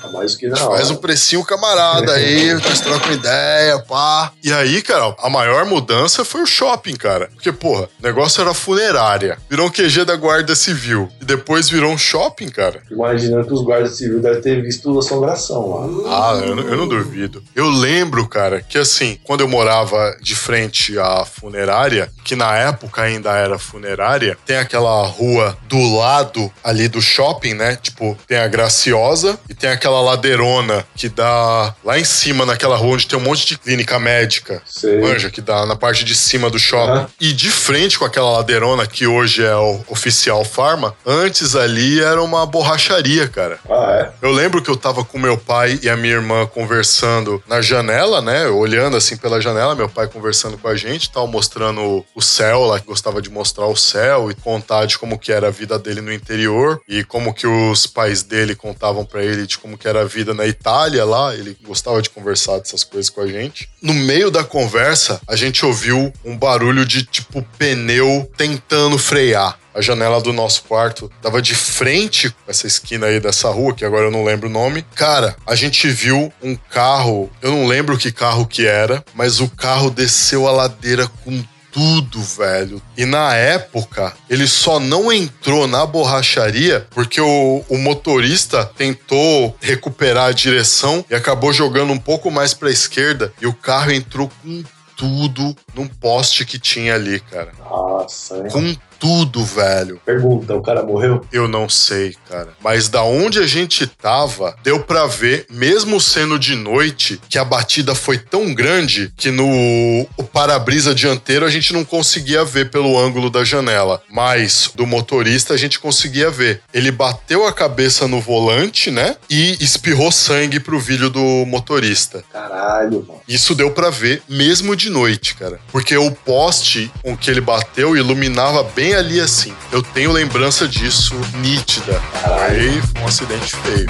[0.00, 0.76] Tá mais que na hora.
[0.76, 4.32] Faz um precinho camarada aí, vocês trocam ideia, pá.
[4.42, 7.28] E aí, cara, a maior mudança foi o shopping, cara.
[7.34, 9.38] Porque, porra, o negócio era funerária.
[9.48, 11.08] Virou um QG da Guarda Civil.
[11.20, 12.82] E depois virou um shopping, cara.
[12.90, 16.32] Imaginando que os guardas civis devem ter visto assombração lá.
[16.32, 17.42] Ah, eu, eu não duvido.
[17.54, 23.02] Eu lembro, cara, que assim, quando eu morava de frente à funerária, que na época
[23.02, 27.76] ainda era funerária, tem aquela rua do lado ali do shopping, né?
[27.76, 32.94] Tipo, tem a Graciosa e tem aquela ladeirona que dá lá em cima, naquela rua
[32.94, 34.62] onde tem um monte de clínica médica.
[34.66, 35.00] Sei.
[35.00, 36.92] Manja, que dá na parte de cima do shopping.
[36.92, 37.08] Aham.
[37.20, 42.22] E de frente com aquela ladeirona que hoje é o oficial Farma, antes ali era
[42.22, 43.58] uma borracharia, cara.
[43.68, 44.26] Ah, é?
[44.26, 48.20] Eu lembro que eu tava com meu pai e a minha irmã conversando na janela,
[48.20, 48.46] né?
[48.48, 52.80] Olhando assim pela janela, meu pai conversando com a gente, tal, mostrando o céu lá,
[52.80, 56.00] que gostava de mostrar o céu e contar de como que era a vida dele
[56.00, 60.02] no interior e como que os pais dele contavam pra ele de como que era
[60.02, 61.34] a vida na Itália lá.
[61.34, 63.68] Ele gostava de conversar dessas coisas com a gente.
[63.80, 69.58] No meio da conversa, a gente ouviu um barulho de tipo pneu tentando frear.
[69.74, 73.86] A janela do nosso quarto tava de frente com essa esquina aí dessa rua, que
[73.86, 74.84] agora eu não lembro o nome.
[74.94, 79.48] Cara, a gente viu um carro, eu não lembro que carro que era, mas o
[79.48, 81.42] carro desceu a ladeira com
[81.72, 82.80] tudo, velho.
[82.96, 90.28] E na época, ele só não entrou na borracharia porque o, o motorista tentou recuperar
[90.28, 94.62] a direção e acabou jogando um pouco mais pra esquerda e o carro entrou com
[94.96, 97.52] tudo num poste que tinha ali, cara.
[97.58, 98.48] Nossa, hein?
[98.50, 100.00] Com tudo, velho.
[100.06, 101.26] Pergunta, o cara morreu?
[101.32, 102.50] Eu não sei, cara.
[102.62, 107.44] Mas da onde a gente tava, deu pra ver, mesmo sendo de noite, que a
[107.44, 113.28] batida foi tão grande que no para-brisa dianteiro a gente não conseguia ver pelo ângulo
[113.28, 114.00] da janela.
[114.08, 116.60] Mas do motorista a gente conseguia ver.
[116.72, 119.16] Ele bateu a cabeça no volante, né?
[119.28, 122.22] E espirrou sangue pro vídeo do motorista.
[122.32, 123.20] Caralho, mano.
[123.26, 125.58] Isso deu pra ver mesmo de noite, cara.
[125.72, 129.52] Porque o poste com que ele bateu iluminava bem ali assim.
[129.70, 132.00] Eu tenho lembrança disso nítida.
[132.40, 133.86] Aí foi um acidente feio.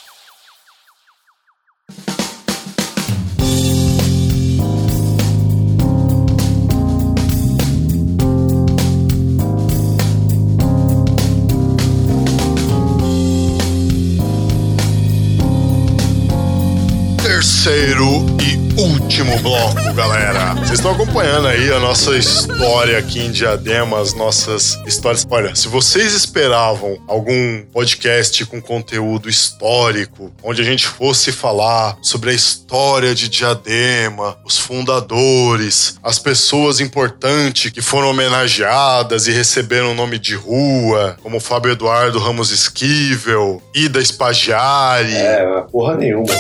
[17.64, 20.54] Terceiro e último bloco, galera.
[20.56, 25.26] Vocês estão acompanhando aí a nossa história aqui em Diadema, as nossas histórias.
[25.30, 32.32] Olha, se vocês esperavam algum podcast com conteúdo histórico, onde a gente fosse falar sobre
[32.32, 40.20] a história de Diadema, os fundadores, as pessoas importantes que foram homenageadas e receberam nome
[40.20, 45.16] de rua, como Fábio Eduardo Ramos Esquivel, Ida Espagiari.
[45.16, 46.34] É, porra nenhuma.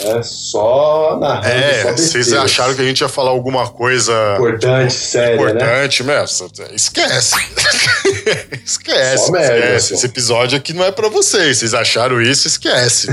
[0.00, 1.48] É só narrando.
[1.48, 5.42] É, vocês acharam que a gente ia falar alguma coisa Importante, séria, né?
[5.52, 6.24] importante, meu,
[6.72, 7.36] esquece.
[8.64, 9.30] esquece.
[9.30, 9.88] Merda, esquece.
[9.88, 9.94] pô.
[9.94, 11.58] Esse episódio aqui não é pra vocês.
[11.58, 12.46] Vocês acharam isso?
[12.46, 13.08] Esquece.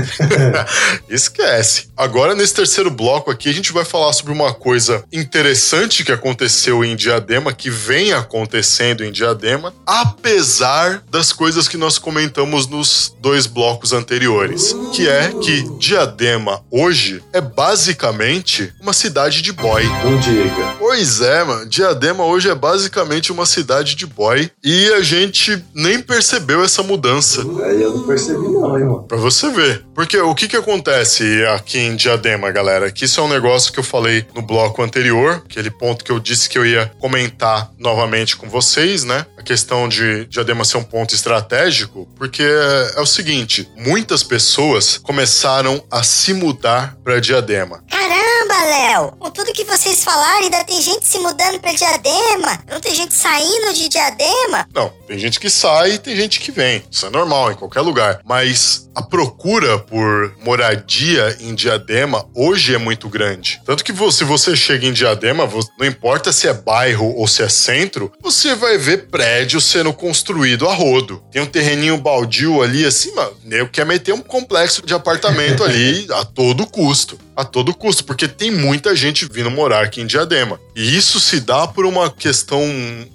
[1.08, 1.88] esquece.
[1.96, 6.84] Agora, nesse terceiro bloco aqui, a gente vai falar sobre uma coisa interessante que aconteceu
[6.84, 13.46] em Diadema, que vem acontecendo em Diadema, apesar das coisas que nós comentamos nos dois
[13.46, 14.74] blocos anteriores.
[14.92, 19.84] Que é que Diadema hoje é basicamente uma cidade de boy.
[20.04, 20.74] Não diga.
[20.78, 21.66] Pois é, mano.
[21.66, 27.42] Diadema hoje é basicamente uma cidade de boy e a gente nem percebeu essa mudança.
[27.64, 29.02] Aí eu não percebi, não, hein, mano.
[29.04, 29.84] Pra você ver.
[29.94, 32.90] Porque o que que acontece aqui em Diadema, galera?
[32.90, 36.18] Que isso é um negócio que eu falei no bloco anterior, aquele ponto que eu
[36.18, 39.24] disse que eu ia comentar novamente com vocês, né?
[39.38, 44.98] A questão de Diadema ser um ponto estratégico, porque é, é o seguinte, muitas pessoas
[44.98, 47.82] começaram a se mudar pra Diadema.
[47.90, 49.12] Caramba, Léo!
[49.18, 52.58] Com tudo que vocês falaram, ainda tem gente se mudando pra Diadema?
[52.68, 54.66] Não tem gente saindo de Diadema?
[54.74, 56.82] Não, tem gente que sai e tem gente que vem.
[56.90, 58.20] Isso é normal em qualquer lugar.
[58.24, 63.60] Mas a procura por moradia em Diadema hoje é muito grande.
[63.64, 65.48] Tanto que se você chega em Diadema,
[65.78, 70.68] não importa se é bairro ou se é centro, você vai ver prédio sendo construído
[70.68, 71.22] a rodo.
[71.32, 73.36] Tem um terreninho baldio ali assim, mano.
[73.50, 77.18] Eu quero meter um complexo de apartamento ali a todo custo.
[77.36, 80.60] A todo custo, porque tem muita gente vindo morar aqui em Diadema.
[80.74, 82.62] E isso se dá por uma questão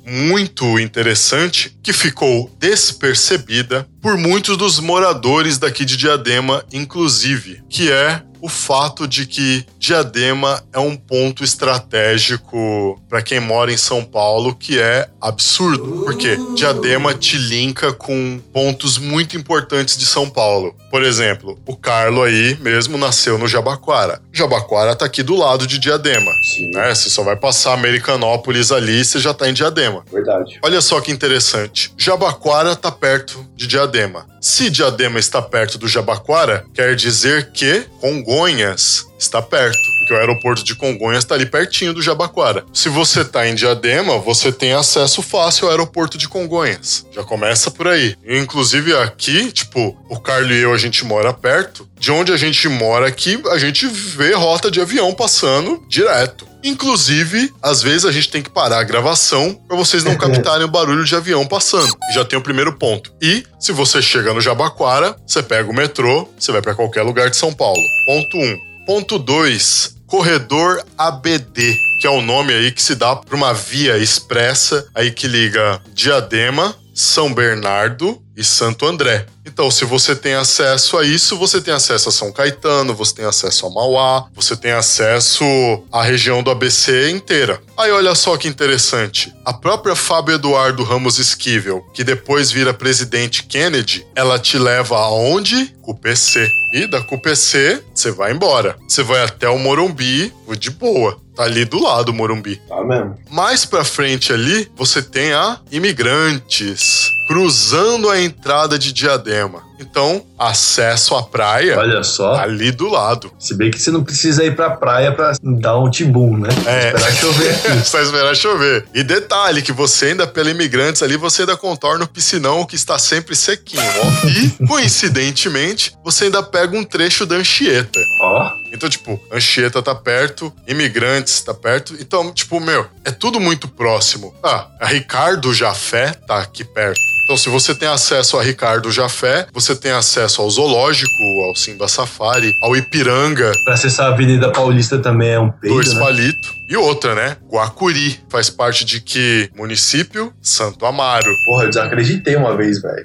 [0.05, 8.23] muito interessante que ficou despercebida por muitos dos moradores daqui de Diadema, inclusive, que é
[8.41, 14.55] o fato de que Diadema é um ponto estratégico para quem mora em São Paulo,
[14.55, 20.75] que é absurdo, porque Diadema te linka com pontos muito importantes de São Paulo.
[20.89, 24.21] Por exemplo, o Carlo aí mesmo nasceu no Jabaquara.
[24.33, 26.93] Jabaquara tá aqui do lado de Diadema, Sim, né?
[26.93, 30.03] Você só vai passar Americanópolis ali e você já tá em Diadema.
[30.11, 30.59] verdade.
[30.63, 31.93] Olha só que interessante.
[31.97, 34.27] Jabaquara está perto de Diadema.
[34.41, 37.85] Se Diadema está perto do Jabaquara, quer dizer que
[38.29, 39.75] Congonhas está perto,
[40.09, 42.65] porque o aeroporto de Congonhas está ali pertinho do Jabaquara.
[42.73, 47.05] Se você está em Diadema, você tem acesso fácil ao aeroporto de Congonhas.
[47.13, 48.15] Já começa por aí.
[48.27, 51.87] Inclusive aqui, tipo, o Carlos e eu a gente mora perto.
[51.99, 56.47] De onde a gente mora aqui, a gente vê rota de avião passando direto.
[56.63, 60.69] Inclusive, às vezes a gente tem que parar a gravação para vocês não captarem o
[60.69, 61.95] barulho de avião passando.
[62.13, 63.13] Já tem o primeiro ponto.
[63.21, 67.29] E se você chega no Jabaquara, você pega o metrô, você vai para qualquer lugar
[67.29, 67.81] de São Paulo.
[68.05, 68.41] Ponto 1.
[68.41, 68.69] Um.
[68.85, 69.98] Ponto 2.
[70.09, 75.11] Corredor ABD, que é o nome aí que se dá para uma via expressa aí
[75.11, 79.27] que liga Diadema, São Bernardo e Santo André.
[79.59, 83.25] Então, se você tem acesso a isso, você tem acesso a São Caetano, você tem
[83.25, 85.43] acesso a Mauá, você tem acesso
[85.91, 87.61] à região do ABC inteira.
[87.77, 89.33] Aí olha só que interessante.
[89.43, 95.75] A própria Fábio Eduardo Ramos Esquivel, que depois vira presidente Kennedy, ela te leva aonde?
[95.81, 96.49] CUPC.
[96.73, 98.77] E da CUPC, você vai embora.
[98.87, 101.19] Você vai até o Morumbi, de boa.
[101.39, 102.57] Tá ali do lado o Morumbi.
[102.67, 103.17] Tá mesmo.
[103.29, 109.63] Mais pra frente ali, você tem a imigrantes cruzando a entrada de Diadema.
[109.79, 112.35] Então, acesso à praia Olha só.
[112.35, 113.31] ali do lado.
[113.39, 116.49] Se bem que você não precisa ir pra praia pra dar um tibum, né?
[116.65, 116.87] É.
[116.87, 117.55] Esperar chover.
[117.85, 118.85] Só esperar chover.
[118.93, 122.99] E detalhe, que você ainda, pela imigrantes ali, você ainda contorna o piscinão que está
[122.99, 124.27] sempre sequinho, ó.
[124.27, 127.99] E, coincidentemente, você ainda pega um trecho da Anchieta.
[128.21, 131.95] Ó, Então, tipo, Anchieta tá perto, Imigrantes tá perto.
[131.99, 134.33] Então, tipo, meu, é tudo muito próximo.
[134.43, 136.99] Ah, a Ricardo Jafé tá aqui perto.
[137.29, 141.87] Então, se você tem acesso a Ricardo Jafé, você tem acesso ao Zoológico, ao Simba
[141.87, 145.99] Safari, ao Ipiranga, pra acessar a Avenida Paulista também é um peido, Dois né?
[145.99, 146.49] Palito.
[146.67, 147.37] E outra, né?
[147.47, 148.19] Guacuri.
[148.31, 150.33] Faz parte de que município?
[150.41, 151.31] Santo Amaro.
[151.45, 153.03] Porra, eu desacreditei uma vez, velho.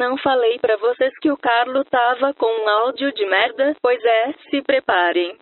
[0.00, 3.76] Não falei pra vocês que o Carlo tava com um áudio de merda?
[3.82, 5.36] Pois é, se preparem.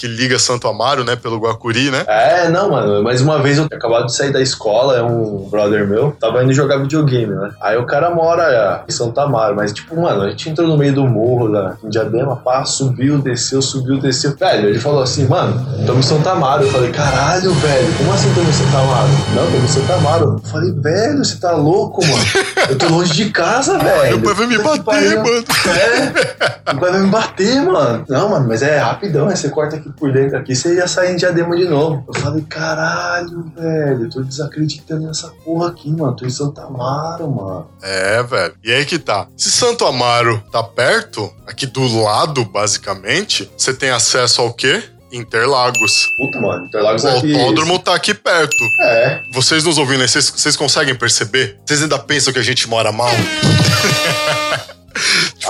[0.00, 1.14] Que liga Santo Amaro, né?
[1.14, 2.06] Pelo Guacuri, né?
[2.08, 5.46] É, não, mano, mas uma vez eu tinha acabado de sair da escola, é um
[5.50, 7.50] brother meu, tava indo jogar videogame, né?
[7.60, 10.94] Aí o cara mora em Santa Amaro, mas tipo, mano, a gente entrou no meio
[10.94, 14.34] do morro da em Diadema, pá, subiu, desceu, subiu, desceu.
[14.36, 16.62] Velho, ele falou assim, mano, tamo em Santa Amaro.
[16.62, 19.08] Eu falei, caralho, velho, como assim tamo em Santa Amaro?
[19.34, 20.40] Não, tamo em Santa Amaro.
[20.42, 22.24] Eu falei, velho, você tá louco, mano?
[22.68, 24.18] Eu tô longe de casa, velho.
[24.20, 25.22] Meu pai vai me Puta bater, pariu.
[25.22, 25.44] mano.
[25.80, 28.04] É, meu pai vai me bater, mano.
[28.08, 29.34] Não, mano, mas é rapidão, né?
[29.36, 32.04] Você corta aqui por dentro aqui, você ia sair em diadema de novo.
[32.08, 36.14] Eu falei, caralho, velho, eu tô desacreditando nessa porra aqui, mano.
[36.14, 37.66] Tô em Santa Amaro, mano.
[37.82, 38.54] É, velho.
[38.62, 39.26] E aí que tá.
[39.36, 44.82] Se Santo Amaro tá perto, aqui do lado, basicamente, você tem acesso ao quê?
[45.12, 46.08] Interlagos.
[46.16, 47.34] Puta, mano, Interlagos O aqui.
[47.34, 48.56] autódromo tá aqui perto.
[48.82, 51.58] É, Vocês nos ouvindo aí, vocês, vocês conseguem perceber?
[51.66, 53.10] Vocês ainda pensam que a gente mora mal?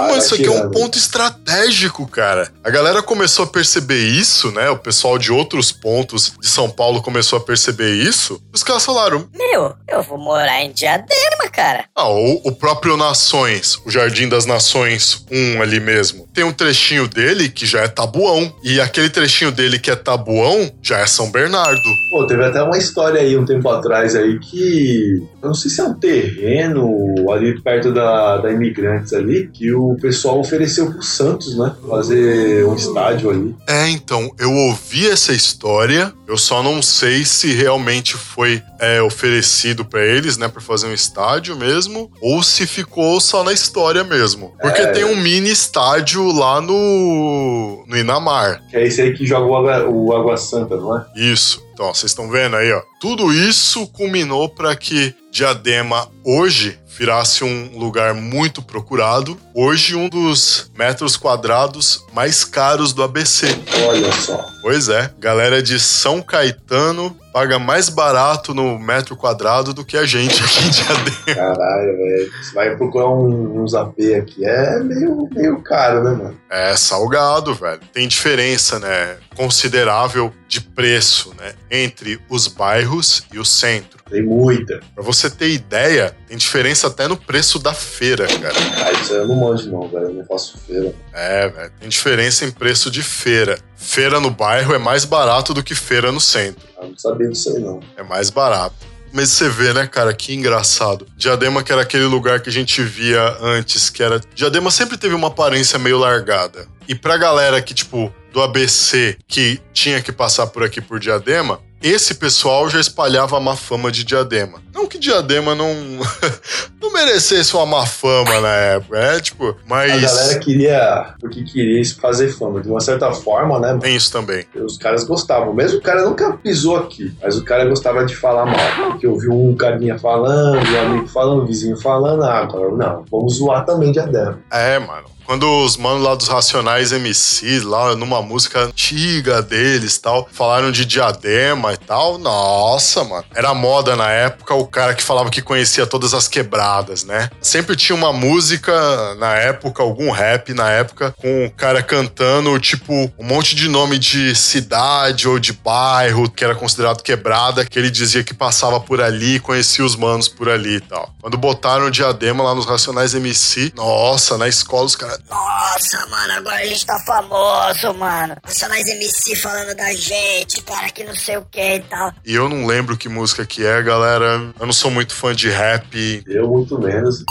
[0.00, 2.50] Ah, mano, isso aqui é um ponto estratégico, cara.
[2.64, 4.70] A galera começou a perceber isso, né?
[4.70, 8.40] O pessoal de outros pontos de São Paulo começou a perceber isso.
[8.52, 11.84] Os caras falaram: Meu, eu vou morar em Diadema, cara.
[11.94, 17.06] ah, o, o próprio Nações, o Jardim das Nações 1 ali mesmo, tem um trechinho
[17.08, 18.52] dele que já é Tabuão.
[18.62, 21.80] E aquele trechinho dele que é Tabuão já é São Bernardo.
[22.10, 25.22] Pô, teve até uma história aí um tempo atrás aí que.
[25.42, 29.89] Eu não sei se é um terreno ali perto da, da Imigrantes ali, que o
[29.96, 31.74] pessoal ofereceu pro Santos, né?
[31.88, 33.54] Fazer um estádio ali.
[33.68, 39.84] É, então, eu ouvi essa história, eu só não sei se realmente foi é, oferecido
[39.84, 44.54] pra eles, né, pra fazer um estádio mesmo, ou se ficou só na história mesmo.
[44.60, 44.86] Porque É.
[44.92, 48.62] tem um mini estádio lá no, no Inamar.
[48.70, 51.04] Que é esse aí que joga o Água, o Água Santa, não é?
[51.16, 51.62] Isso.
[51.80, 52.82] Então, vocês estão vendo aí, ó.
[53.00, 59.40] Tudo isso culminou para que Diadema hoje virasse um lugar muito procurado.
[59.54, 63.46] Hoje, um dos metros quadrados mais caros do ABC.
[63.88, 64.44] Olha só.
[64.60, 70.04] Pois é, galera de São Caetano paga mais barato no metro quadrado do que a
[70.04, 71.34] gente aqui em Diadema.
[71.34, 72.32] Caralho, velho.
[72.42, 74.44] Você vai procurar um, uns AP aqui.
[74.44, 76.40] É meio, meio caro, né, mano?
[76.50, 77.80] É salgado, velho.
[77.92, 79.16] Tem diferença, né?
[79.36, 81.52] Considerável de preço, né?
[81.70, 83.99] Entre os bairros e o centro.
[84.10, 84.80] Tem muita.
[84.94, 88.54] Pra você ter ideia, tem diferença até no preço da feira, cara.
[88.84, 90.06] Ah, isso aí eu não manjo, não, velho.
[90.06, 90.92] Eu não faço feira.
[91.12, 91.72] É, velho.
[91.78, 93.58] Tem diferença em preço de feira.
[93.76, 96.66] Feira no bairro é mais barato do que feira no centro.
[96.80, 97.80] Eu não sabia disso aí, não.
[97.96, 98.74] É mais barato.
[99.12, 101.06] Mas você vê, né, cara, que engraçado.
[101.16, 104.20] Diadema, que era aquele lugar que a gente via antes, que era.
[104.34, 106.66] Diadema sempre teve uma aparência meio largada.
[106.88, 111.60] E pra galera que, tipo, do ABC, que tinha que passar por aqui por Diadema,
[111.82, 114.60] esse pessoal já espalhava a má fama de Diadema.
[114.72, 115.74] Não que Diadema não,
[116.80, 119.92] não merecesse uma má fama na época, é tipo, mas.
[119.92, 122.60] A galera queria, porque queria fazer fama.
[122.60, 123.78] De uma certa forma, né?
[123.80, 124.44] Tem isso também.
[124.54, 125.54] Os caras gostavam.
[125.54, 128.90] Mesmo o cara nunca pisou aqui, mas o cara gostava de falar mal.
[128.90, 132.22] Porque ouviu um carinha falando, um amigo falando, um vizinho falando.
[132.22, 134.38] Ah, agora não, vamos zoar também de Adão.
[134.50, 135.08] É, mano.
[135.30, 140.84] Quando os manos lá dos Racionais MC, lá numa música antiga deles tal, falaram de
[140.84, 143.24] diadema e tal, nossa, mano.
[143.32, 147.30] Era moda na época o cara que falava que conhecia todas as quebradas, né?
[147.40, 152.92] Sempre tinha uma música na época, algum rap na época, com o cara cantando, tipo,
[153.16, 157.88] um monte de nome de cidade ou de bairro que era considerado quebrada, que ele
[157.88, 161.14] dizia que passava por ali, conhecia os manos por ali e tal.
[161.20, 165.19] Quando botaram o diadema lá nos Racionais MC, nossa, na escola os caras.
[165.28, 168.36] Nossa, mano, agora a gente tá famoso, mano.
[168.44, 172.12] Nacionais MC falando da gente, cara, que não sei o que e tal.
[172.24, 174.52] E eu não lembro que música que é, galera.
[174.58, 176.22] Eu não sou muito fã de rap.
[176.26, 177.24] Eu muito menos.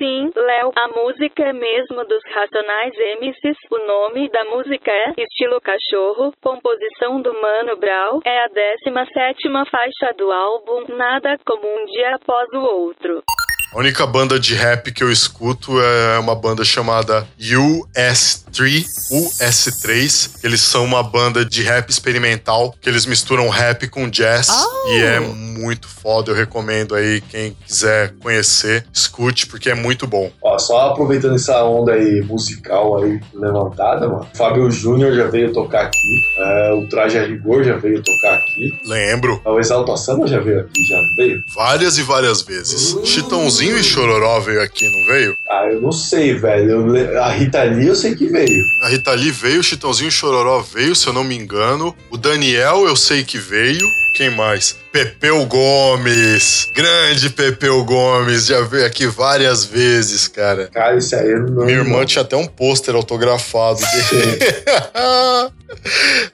[0.00, 3.58] Sim, Léo, a música é mesmo dos Racionais MCs.
[3.70, 6.32] O nome da música é Estilo Cachorro.
[6.42, 8.20] Composição do Mano Brown.
[8.24, 9.36] É a 17
[9.70, 13.22] faixa do álbum Nada Como Um Dia Após o Outro.
[13.72, 20.30] A única banda de rap que eu escuto é uma banda chamada US3, US3.
[20.42, 24.48] Eles são uma banda de rap experimental, que eles misturam rap com jazz.
[24.88, 30.32] E é muito foda, eu recomendo aí, quem quiser conhecer, escute, porque é muito bom.
[30.42, 34.26] Ó, só aproveitando essa onda aí musical aí levantada, mano.
[34.34, 36.20] Fábio Júnior já veio tocar aqui.
[36.38, 38.72] é, o Traje a Rigor já veio tocar aqui.
[38.84, 41.40] Lembro, O Exalta Samba já veio aqui, já veio?
[41.54, 42.96] várias e várias vezes.
[43.04, 45.36] Chitãozinho e Chororó veio aqui, não veio?
[45.48, 46.70] Ah, eu não sei, velho.
[46.70, 48.64] Eu a Rita Lee eu sei que veio.
[48.82, 51.94] A Rita Lee veio, o Chitãozinho e Chororó veio, se eu não me engano.
[52.10, 53.86] O Daniel eu sei que veio.
[54.14, 54.76] Quem mais?
[54.92, 56.66] Pepeu Gomes.
[56.74, 58.46] Grande Pepeu Gomes.
[58.46, 60.68] Já veio aqui várias vezes, cara.
[60.72, 61.64] Cara, isso aí eu não.
[61.64, 64.38] Minha irmã tinha até um pôster autografado dele.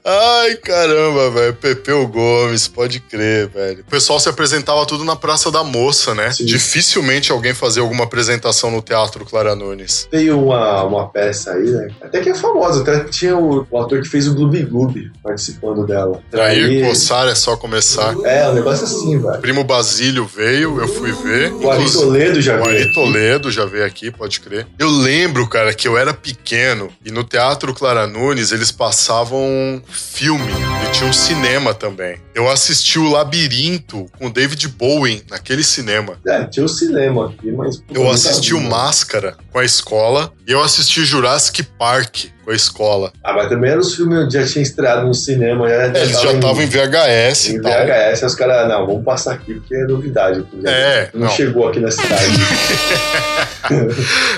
[0.05, 1.55] Ai, caramba, velho.
[1.55, 3.81] Pepeu Gomes, pode crer, velho.
[3.87, 6.33] O pessoal se apresentava tudo na Praça da Moça, né?
[6.33, 6.45] Sim.
[6.47, 10.09] Dificilmente alguém fazia alguma apresentação no Teatro Clara Nunes.
[10.11, 11.89] Veio uma, uma peça aí, né?
[12.01, 12.83] Até que é famosa.
[12.83, 16.23] Até tinha o, o ator que fez o Gloob Gloob participando dela.
[16.33, 18.15] Aí, coçar é só começar.
[18.25, 19.41] É, um negócio assim, velho.
[19.41, 21.53] Primo Basílio veio, eu fui ver.
[21.53, 22.77] O Ari Toledo já O veio.
[22.77, 24.67] Ari Toledo já veio aqui, pode crer.
[24.79, 30.53] Eu lembro, cara, que eu era pequeno e no Teatro Clara Nunes eles passavam filme
[30.87, 32.19] e tinha um cinema também.
[32.35, 36.19] Eu assisti o Labirinto com David Bowie naquele cinema.
[36.27, 37.83] É, tinha o cinema aqui, mas.
[37.93, 38.69] Eu assisti o né?
[38.69, 43.13] Máscara com a escola e eu assisti Jurassic Park com a escola.
[43.25, 45.69] Ah, mas também eram os filmes que já tinham estreado no cinema.
[45.69, 47.73] Já, É, eles já estavam em VHS em e tal.
[47.73, 48.23] VHS.
[48.23, 50.43] Os caras, não, vamos passar aqui porque é novidade.
[50.43, 51.31] porque É, não, não.
[51.35, 52.27] chegou aqui na cidade.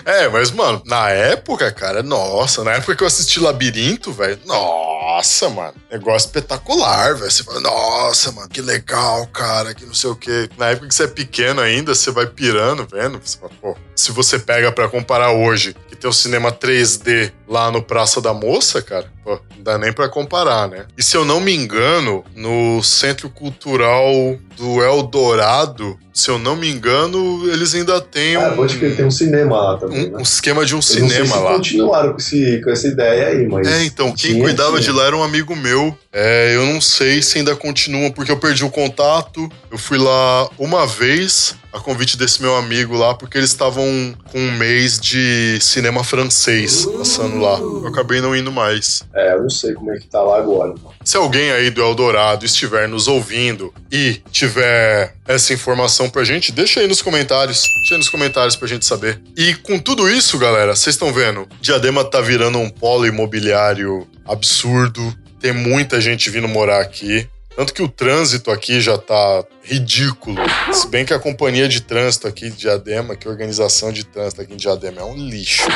[0.06, 5.50] É, mas, mano, na época, cara, nossa, na época que eu assisti Labirinto, velho, nossa,
[5.50, 7.30] mano, negócio espetacular, velho.
[7.30, 10.48] Você fala, nossa, mano, que legal, cara, que não sei o quê.
[10.56, 13.20] Na época que você é pequeno ainda, você vai pirando, vendo?
[13.22, 17.70] Você fala, pô, se você pega pra comparar hoje, que tem o cinema 3D lá
[17.70, 20.86] no Praça da Moça, cara, pô, não dá nem pra comparar, né?
[20.96, 26.68] E se eu não me engano, no Centro Cultural do Eldorado, se eu não me
[26.68, 30.18] engano, eles ainda têm ah, um crer, tem um cinema lá também, um, né?
[30.18, 31.52] um esquema de um Eu não sei cinema se lá.
[31.54, 33.66] continuaram com, esse, com essa ideia aí, mas.
[33.68, 34.82] É, então, quem tinha, cuidava tinha.
[34.82, 35.96] de lá era um amigo meu.
[36.12, 39.48] É, eu não sei se ainda continua, porque eu perdi o contato.
[39.70, 43.84] Eu fui lá uma vez, a convite desse meu amigo lá, porque eles estavam
[44.32, 47.58] com um mês de cinema francês passando lá.
[47.58, 49.02] Eu acabei não indo mais.
[49.14, 50.70] É, eu não sei como é que tá lá agora.
[50.70, 50.94] mano.
[51.04, 56.80] Se alguém aí do Eldorado estiver nos ouvindo e tiver essa informação pra gente, deixa
[56.80, 57.62] aí nos comentários.
[57.80, 59.20] Deixa aí nos comentários pra gente saber.
[59.36, 61.46] E com tudo isso, galera, vocês estão vendo?
[61.60, 65.14] Diadema tá virando um polo imobiliário absurdo.
[65.40, 67.28] Tem muita gente vindo morar aqui.
[67.54, 70.36] Tanto que o trânsito aqui já tá ridículo.
[70.72, 74.42] Se bem que a companhia de trânsito aqui de Diadema, que a organização de trânsito
[74.42, 75.68] aqui em Diadema é um lixo.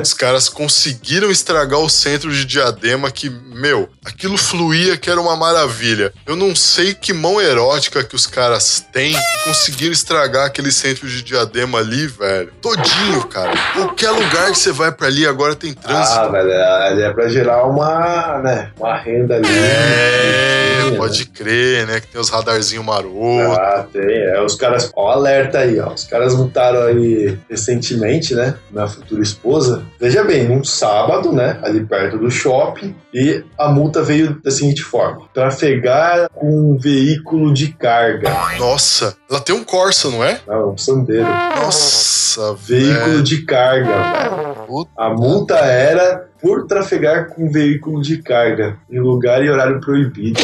[0.00, 5.36] Os caras conseguiram estragar o centro de Diadema que, meu, aquilo fluía que era uma
[5.36, 6.12] maravilha.
[6.26, 11.08] Eu não sei que mão erótica que os caras têm que conseguiram estragar aquele centro
[11.08, 12.52] de Diadema ali, velho.
[12.60, 13.52] Todinho, cara.
[13.72, 16.18] Qualquer lugar que você vai pra ali agora tem trânsito.
[16.18, 19.48] Ah, velho, ali é pra gerar uma, né, uma renda ali.
[19.48, 22.00] É, pode crer, né?
[22.00, 23.58] Que tem os radarzinhos marotos.
[23.58, 24.02] Ah, tem.
[24.02, 25.92] É, os caras, ó, alerta aí, ó.
[25.92, 28.54] Os caras multaram aí recentemente, né?
[28.70, 29.82] Minha futura esposa.
[30.00, 31.58] Veja bem, num sábado, né?
[31.62, 32.94] Ali perto do shopping.
[33.12, 38.30] E a multa veio da seguinte forma: trafegar com um veículo de carga.
[38.58, 40.40] Nossa, ela tem um Corsa, não é?
[40.46, 41.26] Não, um sandeiro.
[41.56, 43.22] Nossa, Veículo velho.
[43.22, 44.88] de carga, velho.
[44.96, 50.38] A multa era por trafegar com veículo de carga em lugar e horário proibido.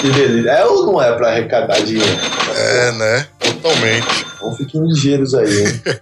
[0.00, 0.50] Que beleza.
[0.50, 2.18] É ou não é pra arrecadar dinheiro?
[2.56, 3.26] É, né?
[3.38, 4.26] Totalmente.
[4.34, 5.82] Então fiquem ligeiros aí, hein?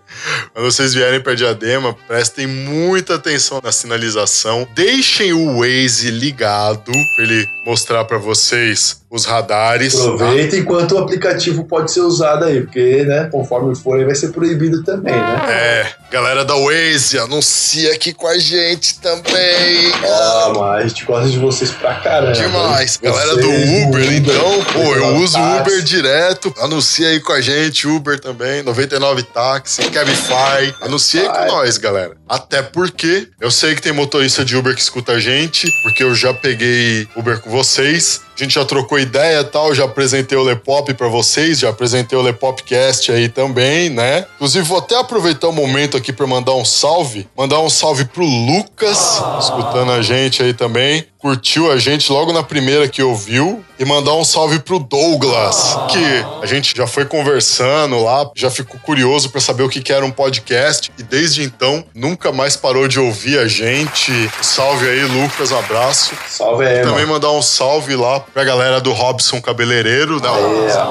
[0.54, 4.66] Quando vocês vierem para Diadema, prestem muita atenção na sinalização.
[4.74, 9.94] Deixem o Waze ligado para ele mostrar para vocês os radares.
[9.94, 10.04] tá?
[10.14, 14.28] Aproveita enquanto o aplicativo pode ser usado aí, porque, né, conforme for aí vai ser
[14.32, 15.42] proibido também, né?
[15.50, 19.92] É, galera da Waze, anuncia aqui com a gente também.
[20.02, 22.32] Ah, mas a gente gosta de vocês pra caramba.
[22.32, 22.98] Demais.
[23.02, 23.10] hein?
[23.10, 25.60] Galera do Vocês Uber, então, pô, eu Uber, uso táxi.
[25.60, 26.54] Uber direto.
[26.58, 30.74] Anuncia aí com a gente, Uber também, 99 táxi, Cabify.
[30.80, 32.21] Anuncia aí com nós, galera.
[32.32, 36.14] Até porque eu sei que tem motorista de Uber que escuta a gente, porque eu
[36.14, 38.22] já peguei Uber com vocês.
[38.34, 42.18] A gente já trocou ideia e tal, já apresentei o Lepop pra vocês, já apresentei
[42.18, 44.24] o Lepopcast aí também, né?
[44.36, 47.28] Inclusive, vou até aproveitar o momento aqui pra mandar um salve.
[47.36, 51.06] Mandar um salve pro Lucas, escutando a gente aí também.
[51.22, 53.64] Curtiu a gente logo na primeira que ouviu.
[53.78, 58.78] E mandar um salve pro Douglas, que a gente já foi conversando lá, já ficou
[58.80, 60.92] curioso pra saber o que que era um podcast.
[60.96, 64.12] E desde então, nunca mais parou de ouvir a gente.
[64.40, 66.12] Salve aí, Lucas, um abraço.
[66.28, 67.14] Salve aí, Também mano.
[67.14, 70.28] mandar um salve lá pra galera do Robson Cabeleireiro, né?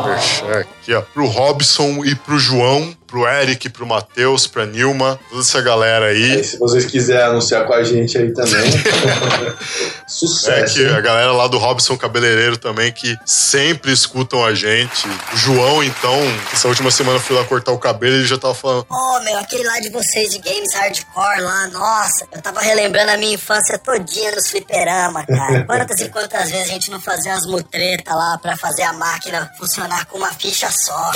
[0.05, 1.01] Merchan Aqui, ó.
[1.01, 6.37] Pro Robson e pro João, pro Eric, pro Matheus, pra Nilma, toda essa galera aí.
[6.37, 8.61] Aí, se vocês quiserem anunciar com a gente aí também.
[10.11, 10.75] É Sucesso.
[10.75, 10.93] que hein?
[10.93, 15.07] a galera lá do Robson Cabeleireiro também, que sempre escutam a gente.
[15.07, 16.19] O João, então,
[16.51, 18.85] essa última semana eu fui lá cortar o cabelo e ele já tava falando.
[18.89, 23.17] Ô, meu, aquele lá de vocês de games hardcore lá, nossa, eu tava relembrando a
[23.17, 25.63] minha infância todinha nos fliperama, cara.
[25.65, 29.49] Quantas e quantas vezes a gente não fazia as mutretas lá pra fazer a máquina
[29.57, 31.11] funcionar com uma ficha só,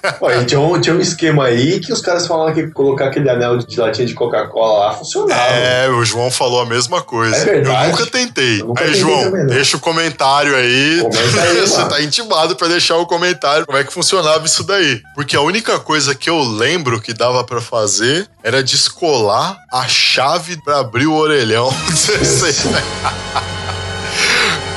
[0.00, 0.12] cara.
[0.14, 3.30] Pô, e tinha, um, tinha um esquema aí que os caras falavam que colocar aquele
[3.30, 5.40] anel de latinha de Coca-Cola lá funcionava.
[5.40, 7.36] É, o João falou a mesma coisa.
[7.36, 7.84] É verdade.
[7.84, 8.60] Eu nunca tentei.
[8.60, 11.00] Eu nunca aí, tentei João, também, deixa o comentário aí.
[11.00, 15.02] Comenta aí, Você tá intimado pra deixar o comentário como é que funcionava isso daí.
[15.14, 20.56] Porque a única coisa que eu lembro que dava pra fazer era descolar a chave
[20.62, 21.72] pra abrir o orelhão.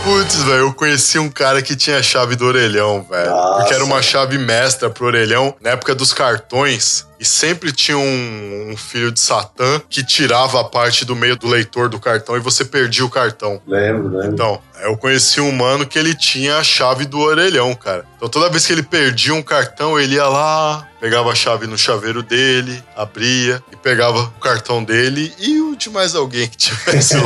[0.04, 3.32] Putz, velho, eu conheci um cara que tinha a chave do orelhão, velho.
[3.56, 7.08] Porque era uma chave mestra pro orelhão na época dos cartões.
[7.18, 11.48] E sempre tinha um, um filho de Satã que tirava a parte do meio do
[11.48, 13.62] leitor do cartão e você perdia o cartão.
[13.66, 14.34] Lembro, lembro.
[14.34, 18.06] Então, eu conheci um mano que ele tinha a chave do orelhão, cara.
[18.18, 21.78] Então toda vez que ele perdia um cartão, ele ia lá, pegava a chave no
[21.78, 27.16] chaveiro dele, abria e pegava o cartão dele e o de mais alguém que tivesse
[27.16, 27.24] lá.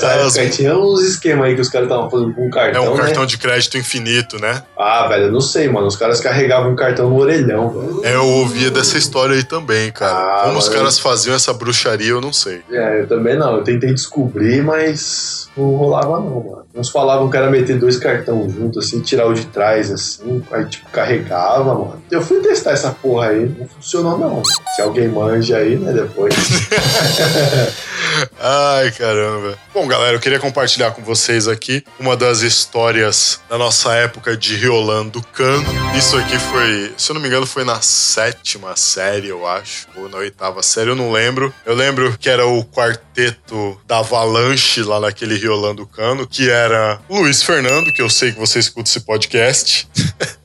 [0.00, 2.96] As- aí tinha uns esquemas aí que os caras estavam fazendo com É cartão, um
[2.96, 3.26] cartão né?
[3.28, 4.62] de crédito infinito, né?
[4.78, 5.86] Ah, velho, eu não sei, mano.
[5.86, 8.00] Os caras carregavam o cartão no orelhão, velho.
[8.04, 10.16] É, eu ouvia dessa história aí também, cara.
[10.16, 12.60] Ah, Como os caras faziam essa bruxaria, eu não sei.
[12.70, 13.56] É, eu também não.
[13.56, 16.58] Eu tentei descobrir, mas não rolava não, mano.
[16.74, 20.64] Uns falavam que era meter dois cartões juntos, assim, tirar o de trás, assim, aí
[20.66, 22.00] tipo, carregava, mano.
[22.08, 24.42] Eu fui testar essa porra aí, não funcionou não.
[24.76, 26.32] Se alguém manja aí, né, depois.
[28.40, 29.47] Ai, caramba.
[29.72, 34.56] Bom, galera, eu queria compartilhar com vocês aqui uma das histórias da nossa época de
[34.56, 35.66] Riolando Cano.
[35.96, 40.08] Isso aqui foi, se eu não me engano, foi na sétima série, eu acho, ou
[40.08, 41.52] na oitava série, eu não lembro.
[41.64, 47.42] Eu lembro que era o quarteto da Avalanche lá naquele Riolando Cano, que era Luiz
[47.42, 49.88] Fernando, que eu sei que você escuta esse podcast.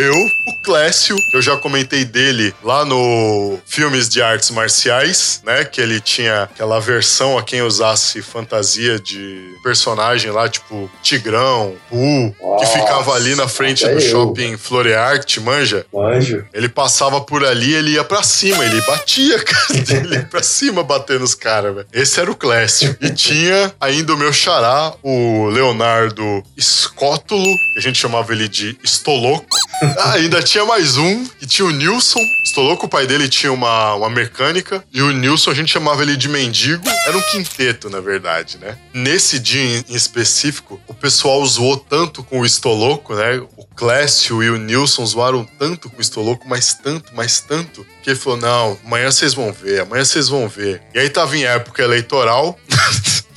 [0.00, 0.14] Eu,
[0.46, 5.62] o Clécio, eu já comentei dele lá no Filmes de Artes Marciais, né?
[5.64, 12.34] Que ele tinha aquela versão a quem usasse fantasia de personagem lá, tipo Tigrão, Pooh,
[12.58, 14.00] que ficava ali na frente do eu.
[14.00, 15.84] shopping Floreart, manja?
[15.92, 16.46] Manjo.
[16.54, 19.60] Ele passava por ali, ele ia pra cima, ele batia, cara.
[19.90, 21.86] Ele ia pra cima bater nos caras, velho.
[21.92, 22.96] Esse era o Clécio.
[23.00, 28.78] E tinha ainda o meu xará, o Leonardo Escótulo, que a gente chamava ele de
[28.82, 29.46] Estoloco.
[30.00, 32.20] Ah, ainda tinha mais um, que tinha o Nilson.
[32.44, 34.82] Estoloco, o pai dele tinha uma, uma mecânica.
[34.92, 36.82] E o Nilson, a gente chamava ele de mendigo.
[37.06, 38.78] Era um quinteto, na verdade, né?
[38.94, 43.42] Nesse dia em específico, o pessoal zoou tanto com o Estoloco, né?
[43.56, 48.10] O Clécio e o Nilson zoaram tanto com o Estoloco, mas tanto, mas tanto, que
[48.10, 50.82] ele falou: não, amanhã vocês vão ver, amanhã vocês vão ver.
[50.94, 52.58] E aí tava em época eleitoral.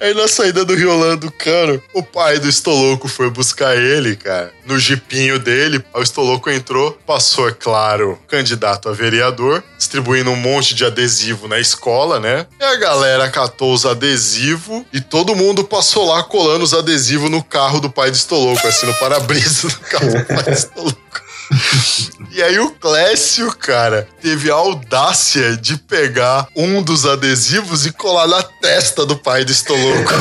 [0.00, 4.78] Aí na saída do Riolando Cano, o pai do Estoloco foi buscar ele, cara, no
[4.78, 5.82] jipinho dele.
[5.94, 11.58] O Estoloco entrou, passou, é claro, candidato a vereador, distribuindo um monte de adesivo na
[11.58, 12.46] escola, né?
[12.60, 17.42] E a galera catou os adesivos e todo mundo passou lá colando os adesivos no
[17.42, 21.03] carro do pai do Estoloco, assim, no para-brisa do carro do pai do Estoloco.
[22.30, 28.26] E aí o Clécio, cara, teve a audácia de pegar um dos adesivos e colar
[28.26, 30.12] na testa do pai do Estoloco.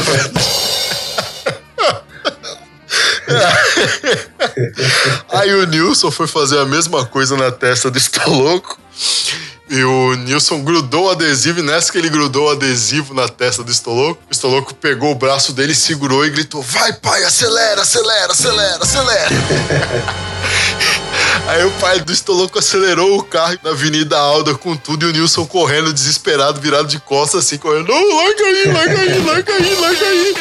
[5.30, 8.80] aí o Nilson foi fazer a mesma coisa na testa do Estoloco.
[9.70, 13.64] E o Nilson grudou o adesivo, e nessa que ele grudou o adesivo na testa
[13.64, 18.32] do Estoloco, o Estoloco pegou o braço dele, segurou e gritou: Vai, pai, acelera, acelera,
[18.34, 19.30] acelera, acelera.
[21.48, 25.14] Aí o pai do Estoloco acelerou o carro na Avenida Alda com tudo e o
[25.14, 27.90] Nilson correndo desesperado, virado de costas assim, correndo.
[27.90, 30.36] Não, larga aí, larga aí, larga aí, larga aí.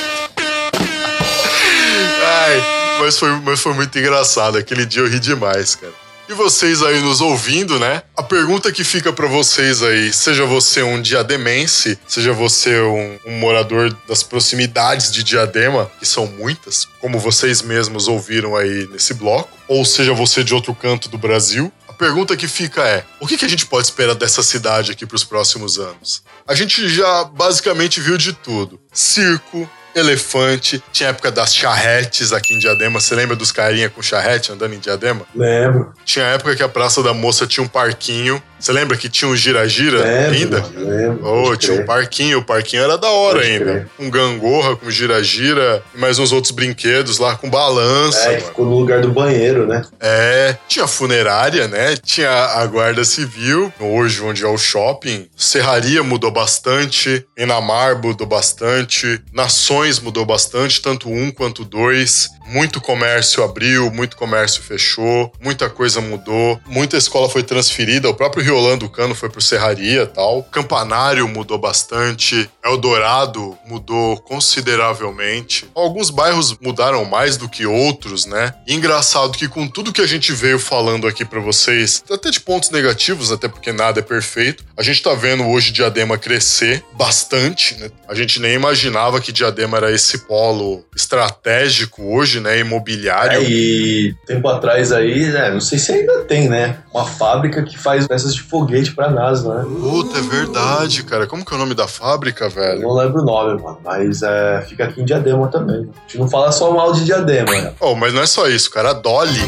[2.25, 2.63] Ai,
[3.01, 4.57] mas foi, mas foi muito engraçado.
[4.57, 6.02] Aquele dia eu ri demais, cara.
[6.33, 8.03] E vocês aí nos ouvindo, né?
[8.17, 13.39] A pergunta que fica pra vocês aí, seja você um diademense, seja você um, um
[13.39, 19.51] morador das proximidades de Diadema, que são muitas, como vocês mesmos ouviram aí nesse bloco,
[19.69, 23.45] ou seja você de outro canto do Brasil, a pergunta que fica é: o que,
[23.45, 26.23] a gente pode esperar dessa cidade aqui pros próximos anos?
[26.49, 32.59] A gente já basicamente viu de tudo: circo, elefante, tinha época das charretes aqui em
[32.59, 33.01] Diadema.
[33.01, 35.27] Você lembra dos carinha com charrete andando em Diadema?
[35.35, 35.93] Lembro.
[36.05, 38.43] Tinha época que a Praça da Moça tinha um parquinho.
[38.63, 40.65] Você lembra que tinha um gira-gira ainda?
[40.77, 41.27] lembro.
[41.27, 42.39] Oh, tinha um parquinho.
[42.39, 43.65] O parquinho era da hora Pode ainda.
[43.65, 43.89] crer.
[43.97, 48.31] Com gangorra, com gira-gira e mais uns outros brinquedos lá, com balança.
[48.31, 49.83] É, ficou no lugar do banheiro, né?
[49.99, 51.97] É, tinha funerária, né?
[51.97, 55.27] Tinha a guarda civil, hoje onde é o shopping.
[55.37, 62.29] Serraria mudou bastante, Enamar mudou bastante, Nações mudou bastante, tanto um quanto dois.
[62.47, 68.45] Muito comércio abriu, muito comércio fechou, muita coisa mudou, muita escola foi transferida, o próprio
[68.53, 70.43] Riolando Cano foi pro Serraria tal.
[70.45, 75.65] Campanário mudou bastante, Eldorado mudou consideravelmente.
[75.75, 78.53] Alguns bairros mudaram mais do que outros, né?
[78.67, 82.41] E engraçado que com tudo que a gente veio falando aqui pra vocês, até de
[82.41, 87.75] pontos negativos, até porque nada é perfeito, a gente tá vendo hoje Diadema crescer bastante,
[87.77, 87.91] né?
[88.07, 92.59] A gente nem imaginava que Diadema era esse polo estratégico hoje, né?
[92.59, 93.39] Imobiliário.
[93.39, 96.79] É, e tempo atrás aí, né, não sei se ainda tem, né?
[96.93, 99.65] Uma fábrica que faz peças de foguete pra NASA, né?
[99.81, 101.27] Puta, é verdade, cara.
[101.27, 102.83] Como que é o nome da fábrica, Eu velho?
[102.83, 105.89] não lembro o nome, mano, mas é, fica aqui em Diadema também.
[105.97, 107.73] A gente não fala só mal de Diadema, né?
[107.81, 108.91] Oh, mas não é só isso, cara.
[108.91, 109.41] A Dolly.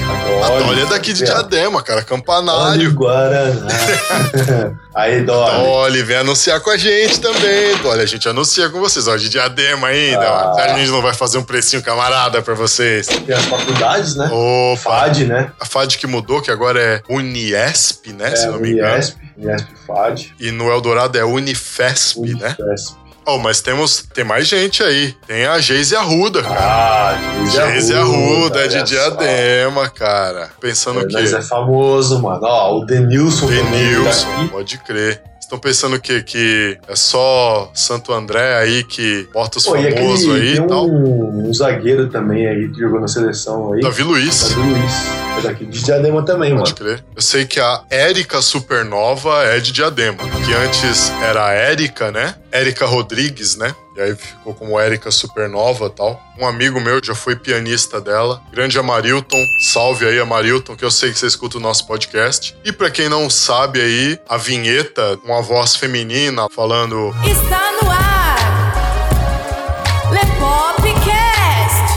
[0.44, 2.02] A Dolly é daqui de Diadema, cara.
[2.02, 2.90] Campanário.
[2.90, 3.66] o Guaraná.
[4.94, 5.64] Aí, Dolly.
[5.64, 7.76] Dolly, vem anunciar com a gente também.
[7.78, 9.08] Dolly, a gente anuncia com vocês.
[9.08, 10.20] Ó, de Diadema ainda.
[10.28, 10.54] Ah.
[10.56, 13.08] A gente não vai fazer um precinho camarada pra vocês.
[13.08, 14.30] Tem as faculdades, né?
[14.30, 15.00] Opa.
[15.00, 15.50] FAD, né?
[15.58, 18.36] A FAD que mudou, que agora é Uniesp, né?
[18.36, 18.94] se é, não me engano.
[18.94, 20.34] Unesp, Unesp FAD.
[20.38, 22.54] E no Eldorado é Unifesp, né?
[22.58, 23.03] Unifesp.
[23.26, 24.04] Oh, mas temos.
[24.12, 25.14] Tem mais gente aí.
[25.26, 26.60] Tem a Geise Arruda, cara.
[26.60, 28.94] Ah, Geise Arruda, é de olha só.
[29.16, 30.50] Diadema, cara.
[30.60, 31.14] Pensando o quê?
[31.14, 32.40] Mas é famoso, mano.
[32.42, 34.48] Ó, o Denilson Denilson, daqui.
[34.48, 35.22] pode crer.
[35.54, 40.54] Estão pensando que, que é só Santo André aí que bota os Pô, famosos aí
[40.56, 40.86] e tal?
[40.88, 43.80] um, um zagueiro também aí que jogou na seleção aí.
[43.80, 44.48] Davi Luiz.
[44.50, 44.92] Davi Luiz.
[45.38, 46.74] É daqui de Diadema também, Pode mano.
[46.74, 47.04] crer.
[47.14, 52.34] Eu sei que a Érica Supernova é de Diadema, que antes era a Érica, né?
[52.50, 53.72] Érica Rodrigues, né?
[53.96, 56.20] E aí ficou como Érica Supernova tal.
[56.38, 58.42] Um amigo meu já foi pianista dela.
[58.52, 59.44] Grande Amarilton.
[59.60, 62.56] Salve aí, Amarilton, que eu sei que você escuta o nosso podcast.
[62.64, 68.03] E pra quem não sabe aí, a vinheta, uma voz feminina falando Está no ar.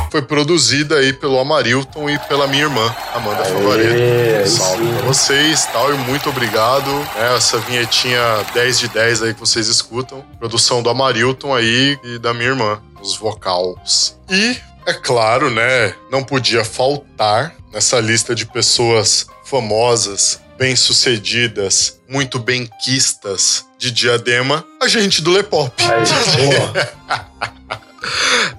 [0.09, 3.91] Foi produzida aí pelo Amarilton e pela minha irmã, Amanda Favorito.
[3.91, 4.93] Aê, Salve sim.
[4.93, 6.89] pra vocês tal, e muito obrigado.
[7.15, 8.19] né, essa vinhetinha
[8.53, 10.23] 10 de 10 aí que vocês escutam.
[10.39, 14.17] Produção do Amarilton aí e da minha irmã, os vocals.
[14.29, 23.65] E, é claro, né, não podia faltar nessa lista de pessoas famosas, bem-sucedidas, muito benquistas
[23.77, 25.73] de Diadema, a gente do Lepop.
[25.83, 27.77] Aí.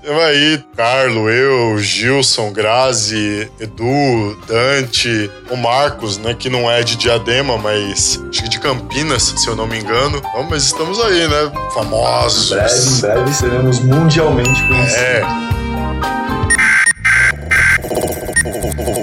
[0.03, 6.35] Temos aí Carlo, eu, Gilson, Grazi, Edu, Dante, o Marcos, né?
[6.35, 10.19] Que não é de Diadema, mas acho que de Campinas, se eu não me engano.
[10.19, 11.53] Então, mas estamos aí, né?
[11.75, 12.51] Famosos.
[12.53, 14.95] Em breve, em breve seremos mundialmente conhecidos.
[15.03, 15.23] É,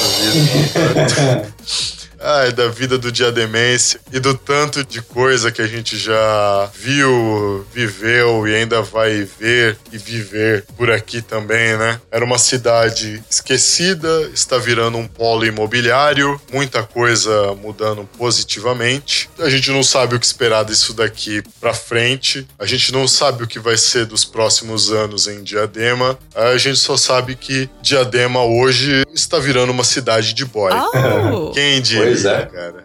[1.44, 1.54] duvido.
[2.20, 7.66] Ai, da vida do diademense e do tanto de coisa que a gente já viu,
[7.72, 11.98] viveu e ainda vai ver e viver por aqui também, né?
[12.10, 19.30] Era uma cidade esquecida, está virando um polo imobiliário, muita coisa mudando positivamente.
[19.38, 22.46] A gente não sabe o que esperar disso daqui pra frente.
[22.58, 26.18] A gente não sabe o que vai ser dos próximos anos em Diadema.
[26.34, 30.72] A gente só sabe que Diadema hoje está virando uma cidade de boy.
[30.72, 31.50] Oh.
[31.52, 32.46] Quem diria, Pois é.
[32.46, 32.84] cara?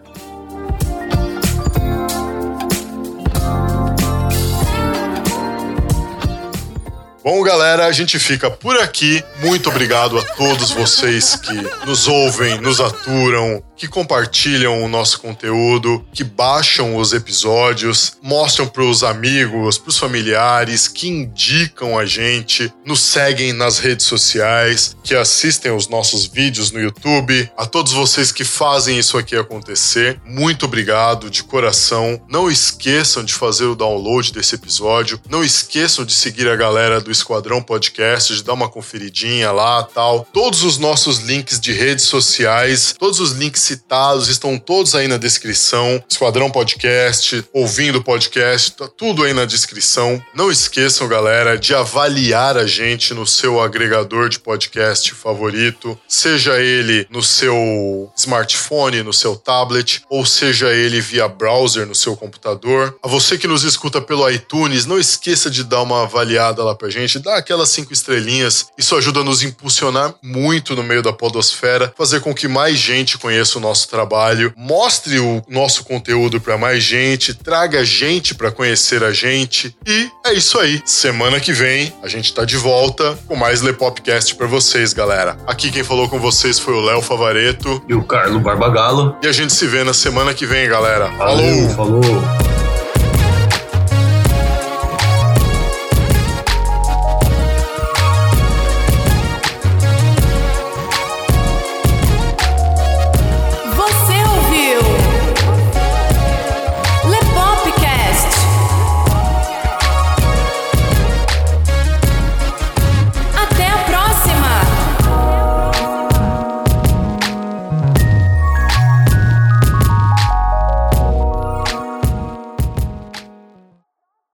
[7.24, 9.24] Bom, galera, a gente fica por aqui.
[9.40, 11.56] Muito obrigado a todos vocês que
[11.88, 18.84] nos ouvem, nos aturam, que compartilham o nosso conteúdo, que baixam os episódios, mostram para
[18.84, 25.16] os amigos, para os familiares, que indicam a gente, nos seguem nas redes sociais, que
[25.16, 27.50] assistem os nossos vídeos no YouTube.
[27.58, 32.22] A todos vocês que fazem isso aqui acontecer, muito obrigado de coração.
[32.30, 35.20] Não esqueçam de fazer o download desse episódio.
[35.30, 40.28] Não esqueçam de seguir a galera do Esquadrão Podcast, de dar uma conferidinha lá, tal.
[40.32, 45.18] Todos os nossos links de redes sociais, todos os links citados estão todos aí na
[45.18, 46.02] descrição.
[46.10, 50.24] Esquadrão Podcast, ouvindo podcast, tá tudo aí na descrição.
[50.34, 57.08] Não esqueçam, galera, de avaliar a gente no seu agregador de podcast favorito, seja ele
[57.10, 62.96] no seu smartphone, no seu tablet, ou seja ele via browser no seu computador.
[63.04, 66.90] A você que nos escuta pelo iTunes, não esqueça de dar uma avaliada lá pra
[66.90, 68.68] gente, dá aquelas cinco estrelinhas.
[68.78, 73.18] Isso ajuda a nos impulsionar muito no meio da podosfera, fazer com que mais gente
[73.18, 78.52] conheça fortaleça o nosso trabalho, mostre o nosso conteúdo para mais gente, traga gente para
[78.52, 79.76] conhecer a gente.
[79.88, 80.82] E é isso aí.
[80.86, 85.38] Semana que vem a gente tá de volta com mais Lepopcast para vocês, galera.
[85.48, 89.18] Aqui quem falou com vocês foi o Léo Favareto E o Carlos Barbagalo.
[89.24, 91.08] e a gente se vê na semana que vem, galera.
[91.18, 92.55] Valeu, falou.